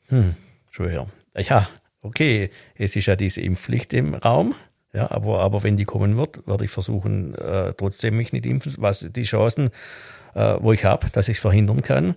Hm, 0.09 0.35
schwer. 0.71 1.09
Ja, 1.37 1.69
okay, 2.01 2.51
es 2.75 2.97
ist 2.97 3.07
ja 3.07 3.17
diese 3.17 3.41
Impfpflicht 3.41 3.93
im 3.93 4.15
Raum. 4.15 4.55
Ja, 4.95 5.11
aber, 5.11 5.41
aber 5.41 5.63
wenn 5.63 5.77
die 5.77 5.85
kommen 5.85 6.17
wird, 6.17 6.47
werde 6.47 6.65
ich 6.65 6.71
versuchen, 6.71 7.35
äh, 7.35 7.73
trotzdem 7.75 8.17
mich 8.17 8.33
nicht 8.33 8.45
impfen, 8.45 8.75
was 8.79 9.07
die 9.11 9.23
Chancen, 9.23 9.71
äh, 10.35 10.57
wo 10.61 10.73
ich 10.73 10.85
habe, 10.85 11.09
dass 11.11 11.29
ich 11.29 11.39
es 11.39 11.41
verhindern 11.41 11.83
kann. 11.83 12.15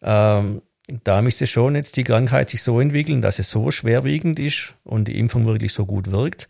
Ähm, 0.00 0.62
da 1.04 1.20
müsste 1.20 1.46
schon 1.46 1.74
jetzt 1.74 1.96
die 1.96 2.04
Krankheit 2.04 2.48
sich 2.50 2.62
so 2.62 2.80
entwickeln, 2.80 3.20
dass 3.20 3.38
es 3.38 3.50
so 3.50 3.70
schwerwiegend 3.70 4.38
ist 4.38 4.74
und 4.84 5.06
die 5.06 5.18
Impfung 5.18 5.44
wirklich 5.44 5.74
so 5.74 5.84
gut 5.84 6.10
wirkt, 6.10 6.48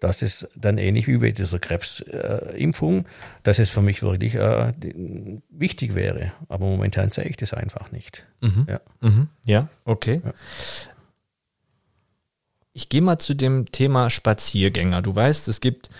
dass 0.00 0.22
es 0.22 0.48
dann 0.56 0.78
ähnlich 0.78 1.06
wie 1.06 1.18
bei 1.18 1.30
dieser 1.30 1.60
Krebsimpfung, 1.60 3.04
dass 3.44 3.60
es 3.60 3.70
für 3.70 3.82
mich 3.82 4.02
wirklich 4.02 4.34
äh, 4.34 4.72
wichtig 5.50 5.94
wäre. 5.94 6.32
Aber 6.48 6.66
momentan 6.66 7.10
sehe 7.10 7.26
ich 7.26 7.36
das 7.36 7.54
einfach 7.54 7.92
nicht. 7.92 8.26
Ja. 8.66 8.80
Mhm. 9.02 9.28
Ja, 9.46 9.68
okay. 9.84 10.20
Ich 12.72 12.88
gehe 12.88 13.02
mal 13.02 13.18
zu 13.18 13.34
dem 13.34 13.70
Thema 13.72 14.10
Spaziergänger. 14.10 15.02
Du 15.02 15.14
weißt, 15.14 15.48
es 15.48 15.60
gibt, 15.60 15.90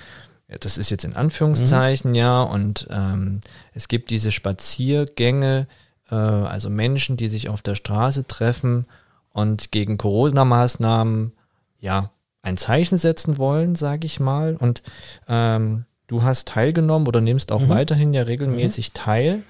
das 0.49 0.79
ist 0.79 0.91
jetzt 0.91 1.05
in 1.05 1.15
Anführungszeichen, 1.15 2.15
ja, 2.15 2.43
und 2.43 2.87
ähm, 2.91 3.41
es 3.75 3.89
gibt 3.89 4.11
diese 4.11 4.31
Spaziergänge, 4.31 5.67
äh, 6.11 6.15
also 6.15 6.71
Menschen, 6.71 7.17
die 7.17 7.29
sich 7.29 7.49
auf 7.49 7.63
der 7.63 7.75
Straße 7.75 8.27
treffen 8.27 8.87
und 9.33 9.73
gegen 9.73 9.99
Corona-Maßnahmen, 9.99 11.33
ja, 11.81 12.11
ein 12.43 12.57
Zeichen 12.57 12.97
setzen 12.97 13.39
wollen, 13.39 13.75
sage 13.75 14.07
ich 14.07 14.21
mal. 14.21 14.57
Und 14.57 14.83
ähm, 15.29 15.85
du 16.07 16.23
hast 16.23 16.49
teilgenommen 16.49 17.07
oder 17.07 17.21
nimmst 17.21 17.53
auch 17.53 17.69
weiterhin 17.69 18.15
ja 18.15 18.23
regelmäßig 18.23 18.93
teil. 18.93 19.43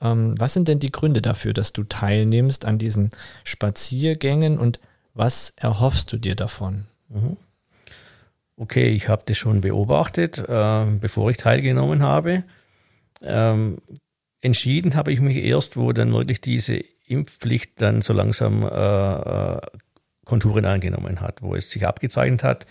Ähm, 0.00 0.34
was 0.38 0.54
sind 0.54 0.68
denn 0.68 0.78
die 0.78 0.92
Gründe 0.92 1.22
dafür, 1.22 1.52
dass 1.52 1.72
du 1.72 1.84
teilnimmst 1.84 2.64
an 2.64 2.78
diesen 2.78 3.10
Spaziergängen 3.44 4.58
und 4.58 4.80
was 5.18 5.52
erhoffst 5.56 6.12
du 6.12 6.16
dir 6.16 6.36
davon? 6.36 6.86
Okay, 8.56 8.90
ich 8.90 9.08
habe 9.08 9.24
das 9.26 9.36
schon 9.36 9.60
beobachtet, 9.60 10.38
äh, 10.38 10.86
bevor 11.00 11.30
ich 11.30 11.36
teilgenommen 11.36 12.02
habe. 12.02 12.44
Ähm, 13.20 13.78
entschieden 14.40 14.94
habe 14.94 15.12
ich 15.12 15.20
mich 15.20 15.36
erst, 15.38 15.76
wo 15.76 15.92
dann 15.92 16.12
wirklich 16.12 16.40
diese 16.40 16.82
Impfpflicht 17.06 17.80
dann 17.80 18.00
so 18.00 18.12
langsam 18.12 18.62
äh, 18.62 18.66
äh, 18.66 19.60
Konturen 20.24 20.64
angenommen 20.64 21.20
hat, 21.20 21.42
wo 21.42 21.56
es 21.56 21.70
sich 21.70 21.84
abgezeichnet 21.84 22.44
hat, 22.44 22.66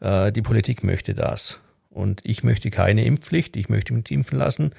äh, 0.00 0.30
die 0.30 0.42
Politik 0.42 0.84
möchte 0.84 1.14
das. 1.14 1.58
Und 1.88 2.20
ich 2.22 2.44
möchte 2.44 2.70
keine 2.70 3.04
Impfpflicht, 3.04 3.56
ich 3.56 3.68
möchte 3.68 3.94
mich 3.94 4.08
impfen 4.12 4.38
lassen. 4.38 4.70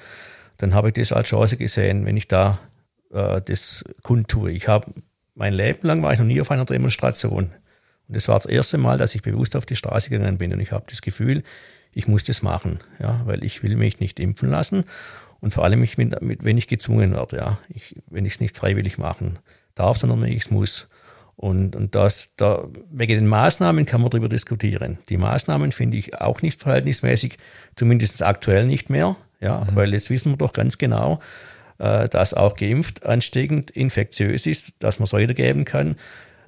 Dann 0.58 0.74
habe 0.74 0.89
ich 0.89 0.94
das 0.94 1.12
als 1.12 1.27
Chance 1.27 1.58
gesehen, 1.58 2.06
wenn 2.06 2.15
ich 2.15 2.30
da 2.30 2.60
äh, 3.12 3.41
das 3.41 3.84
kundtue. 4.01 4.51
Ich 4.51 4.70
habe 4.70 4.94
mein 5.42 5.54
Leben 5.56 5.88
lang 5.88 6.04
war 6.04 6.14
ich 6.14 6.20
noch 6.20 6.28
nie 6.28 6.40
auf 6.40 6.52
einer 6.52 6.66
Demonstration. 6.66 7.46
Und 7.46 8.16
das 8.16 8.28
war 8.28 8.36
das 8.36 8.46
erste 8.46 8.78
Mal, 8.78 9.00
dass 9.00 9.16
ich 9.16 9.24
bewusst 9.24 9.56
auf 9.56 9.66
die 9.66 9.76
Straße 9.76 10.12
gegangen 10.12 10.38
bin. 10.38 10.54
Und 10.54 10.60
ich 10.60 10.72
habe 10.72 10.86
das 10.88 11.02
Gefühl, 11.02 11.42
ich 11.94 12.08
muss 12.08 12.24
das 12.24 12.44
machen, 12.44 12.80
ja, 13.00 13.22
weil 13.26 13.44
ich 13.44 13.64
will 13.64 13.76
mich 13.76 14.00
nicht 14.00 14.20
impfen 14.20 14.52
lassen. 14.52 14.84
Und 15.40 15.52
vor 15.52 15.64
allem, 15.64 15.82
ich 15.82 15.96
bin 15.96 16.12
damit, 16.12 16.44
wenn 16.44 16.60
ich 16.60 16.68
gezwungen 16.68 17.16
werde, 17.16 17.38
ja, 17.38 17.58
ich, 17.70 17.96
wenn 18.08 18.24
ich 18.24 18.34
es 18.34 18.40
nicht 18.40 18.56
freiwillig 18.56 19.00
machen 19.00 19.40
darf, 19.74 19.98
sondern 19.98 20.22
wenn 20.22 20.32
ich 20.32 20.44
es 20.44 20.52
muss. 20.52 20.88
Und, 21.36 21.76
und 21.76 21.96
das, 21.96 22.30
da, 22.38 22.68
wegen 22.92 23.16
den 23.16 23.28
Maßnahmen 23.28 23.88
kann 23.88 24.02
man 24.02 24.12
darüber 24.12 24.30
diskutieren. 24.30 25.00
Die 25.10 25.18
Maßnahmen 25.18 25.72
finde 25.72 25.98
ich 25.98 26.22
auch 26.22 26.44
nicht 26.44 26.62
verhältnismäßig, 26.62 27.38
zumindest 27.76 28.22
aktuell 28.22 28.68
nicht 28.68 28.92
mehr, 28.92 29.16
ja, 29.40 29.66
weil 29.74 29.92
jetzt 29.92 30.12
wissen 30.12 30.34
wir 30.34 30.38
doch 30.38 30.54
ganz 30.54 30.78
genau, 30.78 31.20
äh, 31.82 32.08
dass 32.08 32.34
auch 32.34 32.56
geimpft 32.56 33.06
ansteckend 33.06 33.72
infektiös 33.72 34.46
ist, 34.46 34.74
dass 34.80 35.00
man 35.00 35.06
es 35.06 35.14
weitergeben 35.14 35.66
kann, 35.66 35.96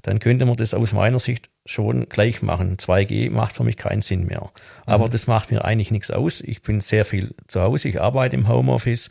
dann 0.03 0.19
könnte 0.19 0.45
man 0.45 0.57
das 0.57 0.73
aus 0.73 0.93
meiner 0.93 1.19
Sicht 1.19 1.49
schon 1.65 2.07
gleich 2.09 2.41
machen. 2.41 2.77
2G 2.77 3.31
macht 3.31 3.55
für 3.55 3.63
mich 3.63 3.77
keinen 3.77 4.01
Sinn 4.01 4.25
mehr. 4.25 4.51
Aber 4.85 5.09
das 5.09 5.27
macht 5.27 5.49
mir 5.49 5.63
eigentlich 5.65 5.91
nichts 5.91 6.11
aus. 6.11 6.41
Ich 6.41 6.61
bin 6.61 6.81
sehr 6.81 7.05
viel 7.05 7.33
zu 7.47 7.61
Hause, 7.61 7.87
ich 7.87 7.99
arbeite 7.99 8.35
im 8.35 8.47
Homeoffice. 8.47 9.09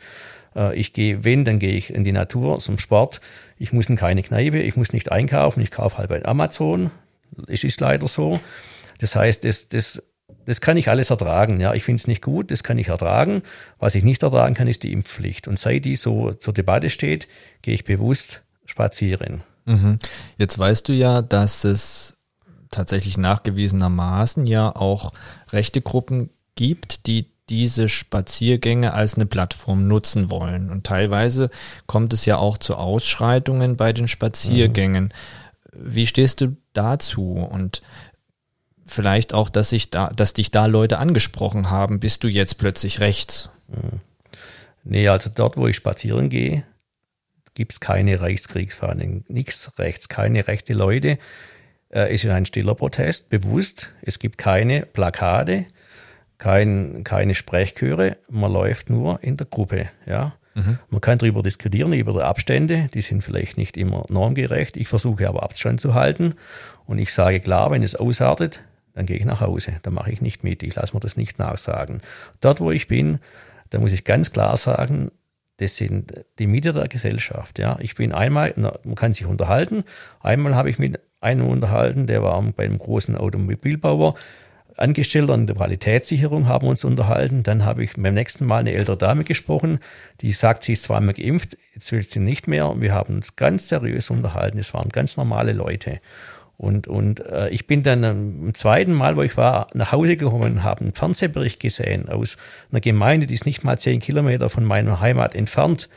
Äh, 0.55 0.79
Ich 0.79 0.93
gehe, 0.93 1.23
wenn, 1.23 1.45
dann 1.45 1.59
gehe 1.59 1.73
ich 1.73 1.93
in 1.93 2.03
die 2.03 2.11
Natur 2.11 2.59
zum 2.59 2.77
Sport. 2.77 3.21
Ich 3.57 3.73
muss 3.73 3.89
in 3.89 3.95
keine 3.95 4.23
Kneipe, 4.23 4.59
ich 4.59 4.75
muss 4.75 4.93
nicht 4.93 5.11
einkaufen, 5.11 5.61
ich 5.61 5.71
kaufe 5.71 5.97
halt 5.97 6.09
bei 6.09 6.23
Amazon. 6.23 6.91
Es 7.47 7.63
ist 7.63 7.81
leider 7.81 8.07
so. 8.07 8.39
Das 8.99 9.15
heißt, 9.15 9.43
das, 9.43 9.67
das, 9.67 10.01
das 10.45 10.61
kann 10.61 10.77
ich 10.77 10.89
alles 10.89 11.09
ertragen. 11.09 11.59
Ja, 11.59 11.73
ich 11.73 11.83
finde 11.83 11.99
es 11.99 12.07
nicht 12.07 12.21
gut, 12.21 12.51
das 12.51 12.63
kann 12.63 12.77
ich 12.77 12.89
ertragen. 12.89 13.43
Was 13.79 13.95
ich 13.95 14.03
nicht 14.03 14.23
ertragen 14.23 14.55
kann, 14.55 14.67
ist 14.67 14.83
die 14.83 14.91
Impfpflicht. 14.91 15.47
Und 15.47 15.59
seit 15.59 15.85
die 15.85 15.95
so 15.95 16.33
zur 16.33 16.53
Debatte 16.53 16.89
steht, 16.89 17.27
gehe 17.61 17.73
ich 17.73 17.83
bewusst 17.83 18.41
spazieren. 18.65 19.43
Mhm. 19.65 19.99
Jetzt 20.37 20.57
weißt 20.57 20.87
du 20.87 20.93
ja, 20.93 21.21
dass 21.21 21.63
es 21.63 22.15
tatsächlich 22.71 23.17
nachgewiesenermaßen 23.17 24.47
ja 24.47 24.75
auch 24.75 25.11
rechte 25.51 25.81
Gruppen 25.81 26.29
gibt, 26.55 27.07
die 27.07 27.27
diese 27.49 27.89
Spaziergänge 27.89 28.93
als 28.93 29.15
eine 29.15 29.25
Plattform 29.25 29.87
nutzen 29.87 30.31
wollen. 30.31 30.69
Und 30.69 30.85
teilweise 30.85 31.49
kommt 31.87 32.13
es 32.13 32.25
ja 32.25 32.37
auch 32.37 32.57
zu 32.57 32.75
Ausschreitungen 32.75 33.75
bei 33.75 33.93
den 33.93 34.07
Spaziergängen. 34.07 35.13
Wie 35.73 36.07
stehst 36.07 36.41
du 36.41 36.55
dazu? 36.73 37.33
Und 37.33 37.81
vielleicht 38.85 39.33
auch, 39.33 39.49
dass 39.49 39.69
sich 39.69 39.89
da, 39.89 40.09
dass 40.09 40.33
dich 40.33 40.51
da 40.51 40.65
Leute 40.65 40.97
angesprochen 40.97 41.69
haben, 41.69 41.99
bist 41.99 42.23
du 42.23 42.27
jetzt 42.27 42.57
plötzlich 42.57 42.99
rechts? 42.99 43.49
Nee, 44.83 45.07
also 45.07 45.29
dort, 45.33 45.57
wo 45.57 45.67
ich 45.67 45.75
spazieren 45.75 46.29
gehe, 46.29 46.63
gibt's 47.53 47.79
keine 47.79 48.19
Reichskriegsfahnen, 48.19 49.25
nichts 49.27 49.71
rechts, 49.77 50.09
keine 50.09 50.47
rechte 50.47 50.73
Leute. 50.73 51.17
Äh, 51.89 52.13
es 52.13 52.23
ist 52.23 52.31
ein 52.31 52.45
stiller 52.45 52.75
Protest, 52.75 53.29
bewusst. 53.29 53.91
Es 54.01 54.19
gibt 54.19 54.37
keine 54.37 54.85
Plakate, 54.85 55.67
kein, 56.37 57.03
keine 57.03 57.35
Sprechchöre. 57.35 58.17
Man 58.29 58.51
läuft 58.51 58.89
nur 58.89 59.23
in 59.23 59.37
der 59.37 59.47
Gruppe. 59.47 59.89
Ja. 60.05 60.33
Man 60.89 61.01
kann 61.01 61.17
darüber 61.17 61.41
diskutieren, 61.41 61.93
über 61.93 62.13
die 62.13 62.21
Abstände. 62.21 62.87
Die 62.93 63.01
sind 63.01 63.23
vielleicht 63.23 63.57
nicht 63.57 63.75
immer 63.75 64.05
normgerecht. 64.09 64.77
Ich 64.77 64.87
versuche 64.87 65.27
aber 65.27 65.41
Abstand 65.41 65.81
zu 65.81 65.95
halten. 65.95 66.35
Und 66.85 66.99
ich 66.99 67.11
sage 67.11 67.39
klar, 67.39 67.71
wenn 67.71 67.81
es 67.81 67.95
ausartet, 67.95 68.61
dann 68.93 69.05
gehe 69.05 69.17
ich 69.17 69.25
nach 69.25 69.41
Hause. 69.41 69.73
Dann 69.83 69.93
mache 69.93 70.11
ich 70.11 70.21
nicht 70.21 70.43
mit. 70.43 70.63
Ich 70.63 70.75
lasse 70.75 70.95
mir 70.95 70.99
das 70.99 71.17
nicht 71.17 71.39
nachsagen. 71.39 72.01
Dort, 72.41 72.61
wo 72.61 72.71
ich 72.71 72.87
bin, 72.87 73.19
da 73.69 73.79
muss 73.79 73.91
ich 73.91 74.03
ganz 74.03 74.31
klar 74.31 74.55
sagen, 74.57 75.11
das 75.57 75.75
sind 75.75 76.13
die 76.39 76.47
Mitte 76.47 76.73
der 76.73 76.87
Gesellschaft. 76.87 77.59
Ja, 77.59 77.77
ich 77.79 77.95
bin 77.95 78.11
einmal, 78.11 78.53
man 78.55 78.95
kann 78.95 79.13
sich 79.13 79.25
unterhalten. 79.25 79.83
Einmal 80.19 80.55
habe 80.55 80.69
ich 80.69 80.79
mit 80.79 80.99
einem 81.21 81.47
unterhalten, 81.47 82.05
der 82.07 82.21
war 82.21 82.41
bei 82.55 82.65
einem 82.65 82.79
großen 82.79 83.15
Automobilbauer. 83.15 84.15
Angestellter 84.75 85.35
in 85.35 85.45
der 85.45 85.55
Qualitätssicherung 85.55 86.47
haben 86.47 86.67
uns 86.67 86.83
unterhalten. 86.83 87.43
Dann 87.43 87.63
habe 87.63 87.83
ich 87.83 87.93
beim 87.93 88.13
nächsten 88.13 88.45
Mal 88.45 88.59
eine 88.59 88.73
ältere 88.73 88.97
Dame 88.97 89.23
gesprochen, 89.23 89.79
die 90.21 90.31
sagt, 90.31 90.63
sie 90.63 90.73
ist 90.73 90.83
zweimal 90.83 91.13
geimpft, 91.13 91.57
jetzt 91.75 91.91
will 91.91 92.01
sie 92.01 92.19
nicht 92.19 92.47
mehr. 92.47 92.73
Wir 92.79 92.93
haben 92.93 93.15
uns 93.15 93.35
ganz 93.35 93.69
seriös 93.69 94.09
unterhalten. 94.09 94.57
Es 94.57 94.73
waren 94.73 94.89
ganz 94.89 95.15
normale 95.15 95.53
Leute. 95.53 95.99
Und, 96.63 96.87
und 96.87 97.19
äh, 97.25 97.49
ich 97.49 97.67
bin 97.67 97.83
dann 97.83 98.05
am 98.05 98.53
zweiten 98.53 98.93
Mal, 98.93 99.17
wo 99.17 99.21
ich 99.21 99.35
war, 99.35 99.67
nach 99.73 99.91
Hause 99.91 100.15
gekommen 100.15 100.53
und 100.53 100.63
habe 100.63 100.79
einen 100.79 100.93
Fernsehbericht 100.93 101.59
gesehen 101.59 102.07
aus 102.07 102.37
einer 102.71 102.79
Gemeinde, 102.79 103.27
die 103.27 103.33
ist 103.33 103.45
nicht 103.45 103.65
mal 103.65 103.77
zehn 103.77 103.99
Kilometer 103.99 104.49
von 104.49 104.63
meiner 104.63 105.01
Heimat 105.01 105.35
entfernt. 105.35 105.89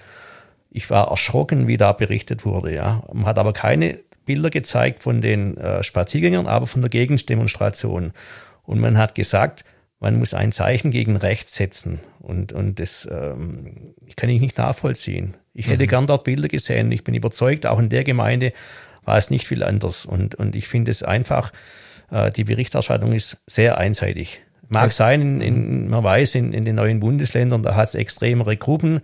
Ich 0.70 0.90
war 0.90 1.08
erschrocken, 1.08 1.68
wie 1.68 1.76
da 1.76 1.92
berichtet 1.92 2.44
wurde. 2.44 2.75
Ja. 2.75 3.04
Man 3.12 3.26
hat 3.26 3.38
aber 3.38 3.52
keine 3.52 4.00
Bilder 4.25 4.50
gezeigt 4.50 5.04
von 5.04 5.20
den 5.20 5.56
äh, 5.56 5.85
Spaziergängern, 5.85 6.49
aber 6.49 6.66
von 6.66 6.82
der 6.82 6.90
Gegendemonstration. 6.90 8.12
Und 8.64 8.80
man 8.80 8.99
hat 8.99 9.14
gesagt, 9.14 9.64
man 10.00 10.18
muss 10.18 10.35
ein 10.35 10.50
Zeichen 10.50 10.90
gegen 10.90 11.14
rechts 11.14 11.54
setzen. 11.54 12.00
Und, 12.18 12.52
und 12.52 12.80
das 12.80 13.08
ähm, 13.08 13.94
kann 14.16 14.30
ich 14.30 14.40
nicht 14.40 14.58
nachvollziehen. 14.58 15.37
Ich 15.54 15.68
hätte 15.68 15.87
gern 15.87 16.08
dort 16.08 16.25
Bilder 16.25 16.49
gesehen. 16.49 16.90
Ich 16.90 17.04
bin 17.04 17.14
überzeugt, 17.14 17.66
auch 17.66 17.78
in 17.78 17.88
der 17.88 18.02
Gemeinde 18.02 18.52
war 19.06 19.16
es 19.16 19.30
nicht 19.30 19.46
viel 19.46 19.62
anders. 19.62 20.04
Und, 20.04 20.34
und 20.34 20.54
ich 20.54 20.68
finde 20.68 20.90
es 20.90 21.02
einfach, 21.02 21.52
äh, 22.10 22.30
die 22.30 22.44
Berichterstattung 22.44 23.14
ist 23.14 23.38
sehr 23.46 23.78
einseitig. 23.78 24.42
Mag 24.68 24.90
sein, 24.90 25.22
in, 25.22 25.40
in, 25.40 25.88
man 25.88 26.02
weiß, 26.02 26.34
in, 26.34 26.52
in 26.52 26.64
den 26.64 26.75
neuen 26.75 27.00
Bundesländern, 27.00 27.62
da 27.62 27.76
hat 27.76 27.88
es 27.88 27.94
extremere 27.94 28.56
Gruppen. 28.56 29.00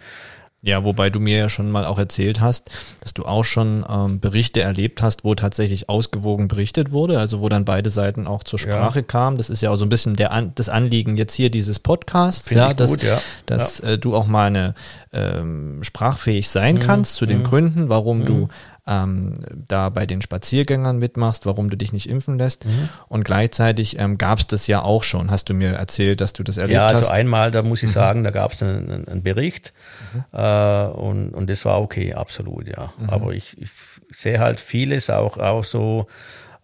Ja, 0.64 0.84
wobei 0.84 1.10
du 1.10 1.18
mir 1.18 1.38
ja 1.38 1.48
schon 1.48 1.72
mal 1.72 1.84
auch 1.84 1.98
erzählt 1.98 2.40
hast, 2.40 2.70
dass 3.00 3.12
du 3.12 3.24
auch 3.24 3.44
schon 3.44 3.84
ähm, 3.88 4.20
Berichte 4.20 4.60
erlebt 4.62 5.02
hast, 5.02 5.24
wo 5.24 5.34
tatsächlich 5.34 5.88
ausgewogen 5.88 6.46
berichtet 6.46 6.92
wurde, 6.92 7.18
also 7.18 7.40
wo 7.40 7.48
dann 7.48 7.64
beide 7.64 7.90
Seiten 7.90 8.28
auch 8.28 8.44
zur 8.44 8.60
Sprache 8.60 9.02
kamen. 9.02 9.38
Das 9.38 9.50
ist 9.50 9.60
ja 9.60 9.70
auch 9.70 9.76
so 9.76 9.84
ein 9.84 9.88
bisschen 9.88 10.14
der 10.14 10.30
An 10.30 10.52
das 10.54 10.68
Anliegen 10.68 11.16
jetzt 11.16 11.34
hier 11.34 11.50
dieses 11.50 11.80
Podcasts, 11.80 12.48
Finde 12.48 12.62
ja, 12.62 12.74
dass, 12.74 12.90
gut, 12.90 13.02
ja. 13.02 13.20
dass 13.44 13.80
Äh, 13.80 13.98
du 13.98 14.14
auch 14.14 14.28
mal 14.28 14.46
eine 14.46 14.74
ähm, 15.12 15.82
sprachfähig 15.82 16.48
sein 16.48 16.78
kannst 16.78 17.16
zu 17.16 17.26
den 17.26 17.42
Gründen, 17.42 17.88
warum 17.88 18.24
du 18.24 18.46
ähm, 18.86 19.34
da 19.68 19.90
bei 19.90 20.06
den 20.06 20.22
Spaziergängern 20.22 20.98
mitmachst, 20.98 21.46
warum 21.46 21.70
du 21.70 21.76
dich 21.76 21.92
nicht 21.92 22.08
impfen 22.08 22.38
lässt. 22.38 22.64
Mhm. 22.64 22.88
Und 23.08 23.24
gleichzeitig 23.24 23.98
ähm, 23.98 24.18
gab 24.18 24.40
es 24.40 24.46
das 24.48 24.66
ja 24.66 24.82
auch 24.82 25.04
schon, 25.04 25.30
hast 25.30 25.48
du 25.48 25.54
mir 25.54 25.70
erzählt, 25.70 26.20
dass 26.20 26.32
du 26.32 26.42
das 26.42 26.56
erlebt 26.56 26.80
hast. 26.80 26.90
Ja, 26.90 26.96
also 26.96 27.10
hast. 27.10 27.16
einmal, 27.16 27.50
da 27.52 27.62
muss 27.62 27.82
ich 27.82 27.90
mhm. 27.90 27.94
sagen, 27.94 28.24
da 28.24 28.30
gab 28.30 28.52
es 28.52 28.62
einen, 28.62 29.06
einen, 29.06 29.22
Bericht 29.22 29.72
mhm. 30.12 30.24
äh, 30.32 30.84
und, 30.86 31.30
und 31.30 31.48
das 31.48 31.64
war 31.64 31.80
okay, 31.80 32.14
absolut, 32.14 32.68
ja. 32.68 32.92
Mhm. 32.98 33.10
Aber 33.10 33.32
ich, 33.34 33.56
ich 33.60 33.70
sehe 34.10 34.40
halt 34.40 34.60
vieles 34.60 35.10
auch, 35.10 35.38
auch 35.38 35.62
so 35.62 36.08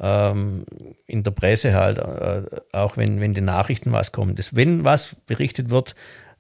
ähm, 0.01 0.65
in 1.07 1.23
der 1.23 1.31
Presse 1.31 1.75
halt, 1.75 1.99
äh, 1.99 2.43
auch 2.73 2.97
wenn, 2.97 3.21
wenn 3.21 3.35
die 3.35 3.41
Nachrichten 3.41 3.93
was 3.93 4.11
kommt. 4.11 4.39
Das, 4.39 4.57
wenn 4.57 4.83
was 4.83 5.17
berichtet 5.27 5.71
wird, 5.71 5.95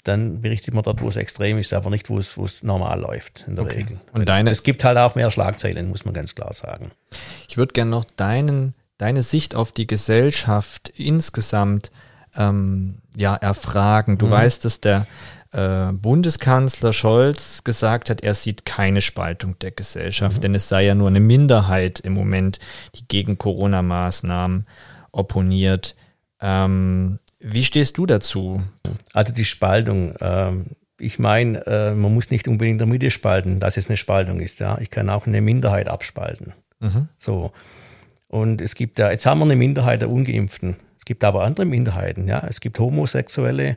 dann 0.08 0.40
berichtet 0.40 0.74
man 0.74 0.82
dort, 0.82 1.02
wo 1.02 1.08
es 1.08 1.16
extrem 1.16 1.58
ist, 1.58 1.72
aber 1.72 1.90
nicht, 1.90 2.08
wo 2.10 2.18
es, 2.18 2.36
wo 2.36 2.44
es 2.44 2.62
normal 2.62 3.00
läuft 3.00 3.44
in 3.46 3.56
der 3.56 3.64
okay. 3.64 3.76
Regel. 3.76 4.00
Und 4.12 4.28
deine, 4.28 4.50
es 4.50 4.62
gibt 4.62 4.82
halt 4.84 4.96
auch 4.98 5.14
mehr 5.14 5.30
Schlagzeilen, 5.30 5.88
muss 5.88 6.04
man 6.04 6.14
ganz 6.14 6.34
klar 6.34 6.52
sagen. 6.52 6.90
Ich 7.48 7.58
würde 7.58 7.72
gerne 7.72 7.90
noch 7.90 8.04
deinen, 8.04 8.74
deine 8.96 9.22
Sicht 9.22 9.54
auf 9.54 9.72
die 9.72 9.86
Gesellschaft 9.86 10.88
insgesamt 10.96 11.90
ähm, 12.36 12.98
ja, 13.16 13.36
erfragen. 13.36 14.18
Du 14.18 14.26
mhm. 14.26 14.30
weißt, 14.30 14.64
dass 14.64 14.80
der 14.80 15.06
äh, 15.52 15.92
Bundeskanzler 15.92 16.92
Scholz 16.92 17.64
gesagt 17.64 18.10
hat, 18.10 18.22
er 18.22 18.34
sieht 18.34 18.64
keine 18.64 19.02
Spaltung 19.02 19.58
der 19.58 19.70
Gesellschaft, 19.70 20.38
mhm. 20.38 20.40
denn 20.40 20.54
es 20.54 20.68
sei 20.68 20.84
ja 20.84 20.94
nur 20.94 21.08
eine 21.08 21.20
Minderheit 21.20 22.00
im 22.00 22.14
Moment, 22.14 22.58
die 22.94 23.06
gegen 23.06 23.38
Corona-Maßnahmen 23.38 24.66
opponiert. 25.12 25.96
Ähm, 26.40 27.18
wie 27.40 27.64
stehst 27.64 27.98
du 27.98 28.06
dazu? 28.06 28.62
Also 29.12 29.32
die 29.32 29.44
Spaltung. 29.44 30.14
Ähm, 30.20 30.66
ich 30.98 31.18
meine, 31.18 31.64
äh, 31.66 31.94
man 31.94 32.12
muss 32.12 32.30
nicht 32.30 32.48
unbedingt 32.48 32.74
in 32.74 32.78
der 32.78 32.86
Mitte 32.88 33.10
spalten, 33.10 33.60
dass 33.60 33.76
es 33.76 33.86
eine 33.86 33.96
Spaltung 33.96 34.40
ist. 34.40 34.58
Ja, 34.60 34.78
ich 34.78 34.90
kann 34.90 35.08
auch 35.10 35.26
eine 35.26 35.40
Minderheit 35.40 35.88
abspalten. 35.88 36.54
Mhm. 36.80 37.08
So. 37.16 37.52
Und 38.26 38.60
es 38.60 38.74
gibt 38.74 38.98
ja, 38.98 39.10
jetzt 39.10 39.24
haben 39.24 39.38
wir 39.38 39.44
eine 39.44 39.56
Minderheit 39.56 40.02
der 40.02 40.10
Ungeimpften. 40.10 40.76
Es 40.98 41.04
gibt 41.04 41.22
aber 41.24 41.44
andere 41.44 41.66
Minderheiten. 41.66 42.26
Ja, 42.26 42.44
es 42.48 42.60
gibt 42.60 42.78
Homosexuelle. 42.78 43.76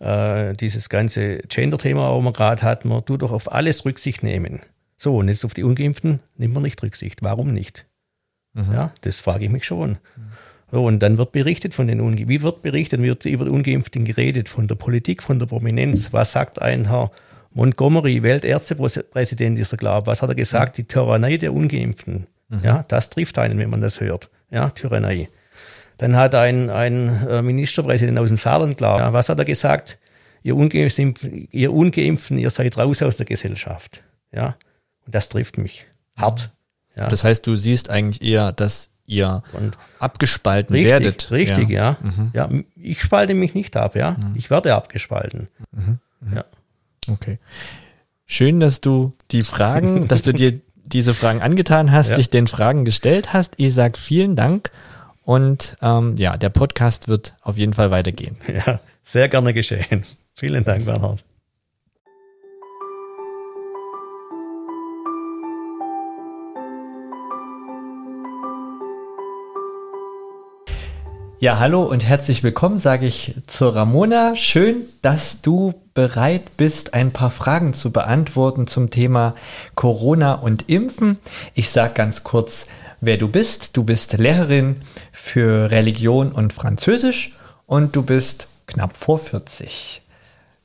Äh, 0.00 0.52
dieses 0.54 0.88
ganze 0.88 1.38
Gender-Thema, 1.38 2.12
wo 2.12 2.20
man 2.20 2.32
gerade 2.32 2.62
hat, 2.62 2.84
man 2.84 3.04
tut 3.04 3.22
doch 3.22 3.32
auf 3.32 3.50
alles 3.52 3.84
Rücksicht 3.84 4.22
nehmen. 4.22 4.60
So, 4.96 5.16
und 5.16 5.28
jetzt 5.28 5.44
auf 5.44 5.54
die 5.54 5.64
Ungeimpften 5.64 6.20
nimmt 6.36 6.54
man 6.54 6.64
nicht 6.64 6.82
Rücksicht. 6.82 7.22
Warum 7.22 7.48
nicht? 7.48 7.86
Mhm. 8.52 8.72
Ja, 8.72 8.92
das 9.02 9.20
frage 9.20 9.44
ich 9.44 9.50
mich 9.50 9.64
schon. 9.64 9.90
Mhm. 9.90 10.32
So, 10.70 10.84
und 10.84 11.00
dann 11.00 11.16
wird 11.16 11.32
berichtet 11.32 11.74
von 11.74 11.86
den 11.86 12.00
Ungeimpften. 12.00 12.28
Wie 12.28 12.42
wird 12.42 12.62
berichtet? 12.62 13.00
Wird 13.00 13.24
über 13.24 13.46
die 13.46 13.50
Ungeimpften 13.50 14.04
geredet? 14.04 14.48
Von 14.48 14.68
der 14.68 14.74
Politik, 14.74 15.22
von 15.22 15.38
der 15.38 15.46
Prominenz. 15.46 16.12
Was 16.12 16.32
sagt 16.32 16.60
ein 16.60 16.88
Herr 16.88 17.10
Montgomery, 17.52 18.22
Weltärztepräsident 18.22 19.58
ist 19.58 19.72
er, 19.72 19.78
glaube 19.78 20.06
Was 20.06 20.22
hat 20.22 20.28
er 20.28 20.34
gesagt? 20.34 20.76
Die 20.76 20.84
Tyrannei 20.84 21.38
der 21.38 21.54
Ungeimpften. 21.54 22.26
Mhm. 22.48 22.60
Ja, 22.62 22.84
das 22.88 23.10
trifft 23.10 23.38
einen, 23.38 23.58
wenn 23.58 23.70
man 23.70 23.80
das 23.80 24.00
hört. 24.00 24.28
Ja, 24.50 24.70
Tyrannei. 24.70 25.28
Dann 25.96 26.16
hat 26.16 26.34
ein, 26.34 26.70
ein 26.70 27.26
äh, 27.26 27.42
Ministerpräsident 27.42 28.18
aus 28.18 28.28
dem 28.28 28.36
Saarland, 28.36 28.76
glaube 28.76 29.02
ja, 29.02 29.12
was 29.12 29.28
hat 29.28 29.38
er 29.38 29.44
gesagt? 29.44 29.98
Ihr 30.42 30.54
Ungeimpften, 30.54 31.48
ihr 31.50 31.72
Ungeimpften, 31.72 32.38
ihr 32.38 32.50
seid 32.50 32.78
raus 32.78 33.02
aus 33.02 33.16
der 33.16 33.26
Gesellschaft. 33.26 34.04
Ja, 34.32 34.56
und 35.04 35.14
das 35.14 35.28
trifft 35.28 35.58
mich 35.58 35.86
hart. 36.16 36.50
Ja. 36.94 37.08
Das 37.08 37.24
heißt, 37.24 37.46
du 37.46 37.56
siehst 37.56 37.90
eigentlich 37.90 38.22
eher, 38.22 38.52
dass 38.52 38.90
ihr 39.08 39.42
und 39.52 39.76
abgespalten 39.98 40.74
richtig, 40.74 40.92
werdet. 40.92 41.30
Richtig, 41.30 41.68
ja. 41.70 41.96
Ja. 42.02 42.08
Mhm. 42.08 42.30
ja. 42.34 42.48
Ich 42.76 43.00
spalte 43.00 43.34
mich 43.34 43.54
nicht 43.54 43.76
ab, 43.76 43.96
ja. 43.96 44.12
Mhm. 44.12 44.34
Ich 44.36 44.50
werde 44.50 44.74
abgespalten. 44.74 45.48
Mhm. 45.72 45.98
mhm. 46.20 46.36
Ja. 46.36 46.44
Okay. 47.08 47.38
Schön, 48.26 48.60
dass 48.60 48.80
du 48.80 49.14
die 49.30 49.42
Fragen, 49.42 50.06
dass 50.08 50.22
du 50.22 50.32
dir 50.32 50.60
diese 50.84 51.14
Fragen 51.14 51.40
angetan 51.40 51.90
hast, 51.90 52.10
ja. 52.10 52.16
dich 52.16 52.30
den 52.30 52.46
Fragen 52.46 52.84
gestellt 52.84 53.32
hast. 53.32 53.54
Ich 53.56 53.74
sage 53.74 53.98
vielen 53.98 54.36
Dank 54.36 54.70
und 55.24 55.76
ähm, 55.82 56.14
ja, 56.16 56.36
der 56.36 56.50
Podcast 56.50 57.08
wird 57.08 57.34
auf 57.42 57.58
jeden 57.58 57.74
Fall 57.74 57.90
weitergehen. 57.90 58.36
Ja, 58.66 58.80
sehr 59.02 59.28
gerne 59.28 59.52
geschehen. 59.54 60.04
Vielen 60.34 60.64
Dank, 60.64 60.84
Bernhard. 60.84 61.24
Ja, 71.40 71.60
hallo 71.60 71.84
und 71.84 72.04
herzlich 72.04 72.42
willkommen, 72.42 72.80
sage 72.80 73.06
ich 73.06 73.36
zur 73.46 73.76
Ramona. 73.76 74.34
Schön, 74.34 74.86
dass 75.02 75.40
du 75.40 75.72
bereit 75.94 76.56
bist, 76.56 76.94
ein 76.94 77.12
paar 77.12 77.30
Fragen 77.30 77.74
zu 77.74 77.92
beantworten 77.92 78.66
zum 78.66 78.90
Thema 78.90 79.36
Corona 79.76 80.34
und 80.34 80.68
Impfen. 80.68 81.18
Ich 81.54 81.70
sage 81.70 81.94
ganz 81.94 82.24
kurz, 82.24 82.66
wer 83.00 83.18
du 83.18 83.28
bist. 83.28 83.76
Du 83.76 83.84
bist 83.84 84.14
Lehrerin 84.14 84.82
für 85.12 85.70
Religion 85.70 86.32
und 86.32 86.52
Französisch 86.52 87.36
und 87.66 87.94
du 87.94 88.02
bist 88.02 88.48
knapp 88.66 88.96
vor 88.96 89.20
40. 89.20 90.02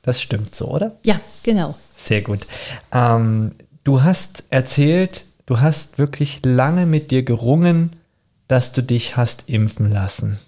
Das 0.02 0.24
stimmt 0.24 0.56
so, 0.56 0.70
oder? 0.70 0.96
Ja, 1.04 1.20
genau. 1.44 1.76
Sehr 1.94 2.24
gut. 2.24 2.48
Ähm, 2.92 3.52
du 3.84 4.02
hast 4.02 4.46
erzählt, 4.50 5.26
du 5.46 5.60
hast 5.60 6.00
wirklich 6.00 6.40
lange 6.44 6.88
mit 6.88 7.12
dir 7.12 7.22
gerungen, 7.22 7.96
dass 8.48 8.72
du 8.72 8.82
dich 8.82 9.16
hast 9.18 9.50
impfen 9.50 9.92
lassen. 9.92 10.40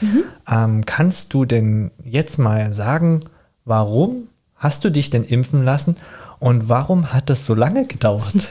Mhm. 0.00 0.24
Ähm, 0.50 0.86
kannst 0.86 1.34
du 1.34 1.44
denn 1.44 1.90
jetzt 2.04 2.38
mal 2.38 2.74
sagen, 2.74 3.20
warum 3.64 4.28
hast 4.56 4.84
du 4.84 4.90
dich 4.90 5.10
denn 5.10 5.24
impfen 5.24 5.64
lassen 5.64 5.96
und 6.38 6.68
warum 6.68 7.12
hat 7.12 7.30
das 7.30 7.46
so 7.46 7.54
lange 7.54 7.86
gedauert? 7.86 8.34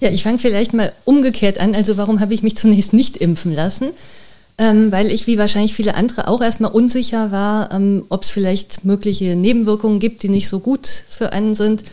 Ja, 0.00 0.10
ich 0.10 0.24
fange 0.24 0.40
vielleicht 0.40 0.74
mal 0.74 0.92
umgekehrt 1.04 1.60
an. 1.60 1.76
Also 1.76 1.96
warum 1.96 2.18
habe 2.18 2.34
ich 2.34 2.42
mich 2.42 2.56
zunächst 2.56 2.92
nicht 2.92 3.16
impfen 3.16 3.54
lassen? 3.54 3.90
Ähm, 4.58 4.90
weil 4.90 5.12
ich, 5.12 5.28
wie 5.28 5.38
wahrscheinlich 5.38 5.74
viele 5.74 5.94
andere, 5.94 6.26
auch 6.26 6.42
erstmal 6.42 6.72
unsicher 6.72 7.30
war, 7.30 7.72
ähm, 7.72 8.04
ob 8.08 8.24
es 8.24 8.30
vielleicht 8.30 8.84
mögliche 8.84 9.36
Nebenwirkungen 9.36 10.00
gibt, 10.00 10.24
die 10.24 10.28
nicht 10.28 10.48
so 10.48 10.58
gut 10.58 10.88
für 11.08 11.32
einen 11.32 11.54
sind, 11.54 11.84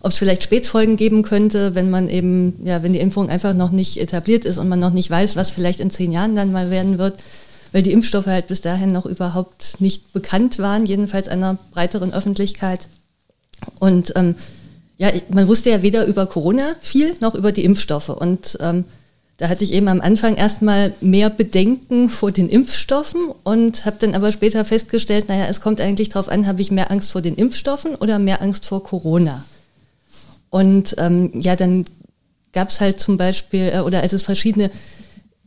ob 0.00 0.12
es 0.12 0.18
vielleicht 0.18 0.44
Spätfolgen 0.44 0.96
geben 0.96 1.22
könnte, 1.22 1.74
wenn 1.74 1.90
man 1.90 2.08
eben, 2.08 2.54
ja, 2.64 2.82
wenn 2.82 2.94
die 2.94 3.00
Impfung 3.00 3.28
einfach 3.28 3.52
noch 3.52 3.70
nicht 3.70 3.98
etabliert 3.98 4.46
ist 4.46 4.56
und 4.56 4.68
man 4.68 4.80
noch 4.80 4.94
nicht 4.94 5.10
weiß, 5.10 5.36
was 5.36 5.50
vielleicht 5.50 5.80
in 5.80 5.90
zehn 5.90 6.10
Jahren 6.10 6.34
dann 6.34 6.52
mal 6.52 6.70
werden 6.70 6.96
wird 6.96 7.22
weil 7.72 7.82
die 7.82 7.92
Impfstoffe 7.92 8.26
halt 8.26 8.46
bis 8.46 8.60
dahin 8.60 8.90
noch 8.90 9.06
überhaupt 9.06 9.80
nicht 9.80 10.12
bekannt 10.12 10.58
waren, 10.58 10.86
jedenfalls 10.86 11.28
einer 11.28 11.58
breiteren 11.72 12.12
Öffentlichkeit. 12.12 12.88
Und 13.78 14.12
ähm, 14.16 14.36
ja, 14.98 15.12
man 15.28 15.48
wusste 15.48 15.70
ja 15.70 15.82
weder 15.82 16.06
über 16.06 16.26
Corona 16.26 16.74
viel 16.80 17.14
noch 17.20 17.34
über 17.34 17.52
die 17.52 17.64
Impfstoffe. 17.64 18.08
Und 18.08 18.58
ähm, 18.60 18.84
da 19.38 19.48
hatte 19.48 19.62
ich 19.62 19.72
eben 19.72 19.86
am 19.86 20.00
Anfang 20.00 20.34
erstmal 20.34 20.92
mehr 21.00 21.30
Bedenken 21.30 22.08
vor 22.08 22.32
den 22.32 22.48
Impfstoffen 22.48 23.28
und 23.44 23.86
habe 23.86 23.96
dann 24.00 24.16
aber 24.16 24.32
später 24.32 24.64
festgestellt, 24.64 25.28
naja, 25.28 25.46
es 25.46 25.60
kommt 25.60 25.80
eigentlich 25.80 26.08
darauf 26.08 26.28
an, 26.28 26.48
habe 26.48 26.60
ich 26.60 26.72
mehr 26.72 26.90
Angst 26.90 27.12
vor 27.12 27.22
den 27.22 27.36
Impfstoffen 27.36 27.94
oder 27.94 28.18
mehr 28.18 28.42
Angst 28.42 28.66
vor 28.66 28.82
Corona. 28.82 29.44
Und 30.50 30.96
ähm, 30.98 31.30
ja, 31.34 31.54
dann 31.54 31.84
gab 32.52 32.70
es 32.70 32.80
halt 32.80 32.98
zum 32.98 33.16
Beispiel, 33.16 33.70
äh, 33.72 33.80
oder 33.80 34.00
als 34.00 34.12
es 34.12 34.22
verschiedene 34.22 34.72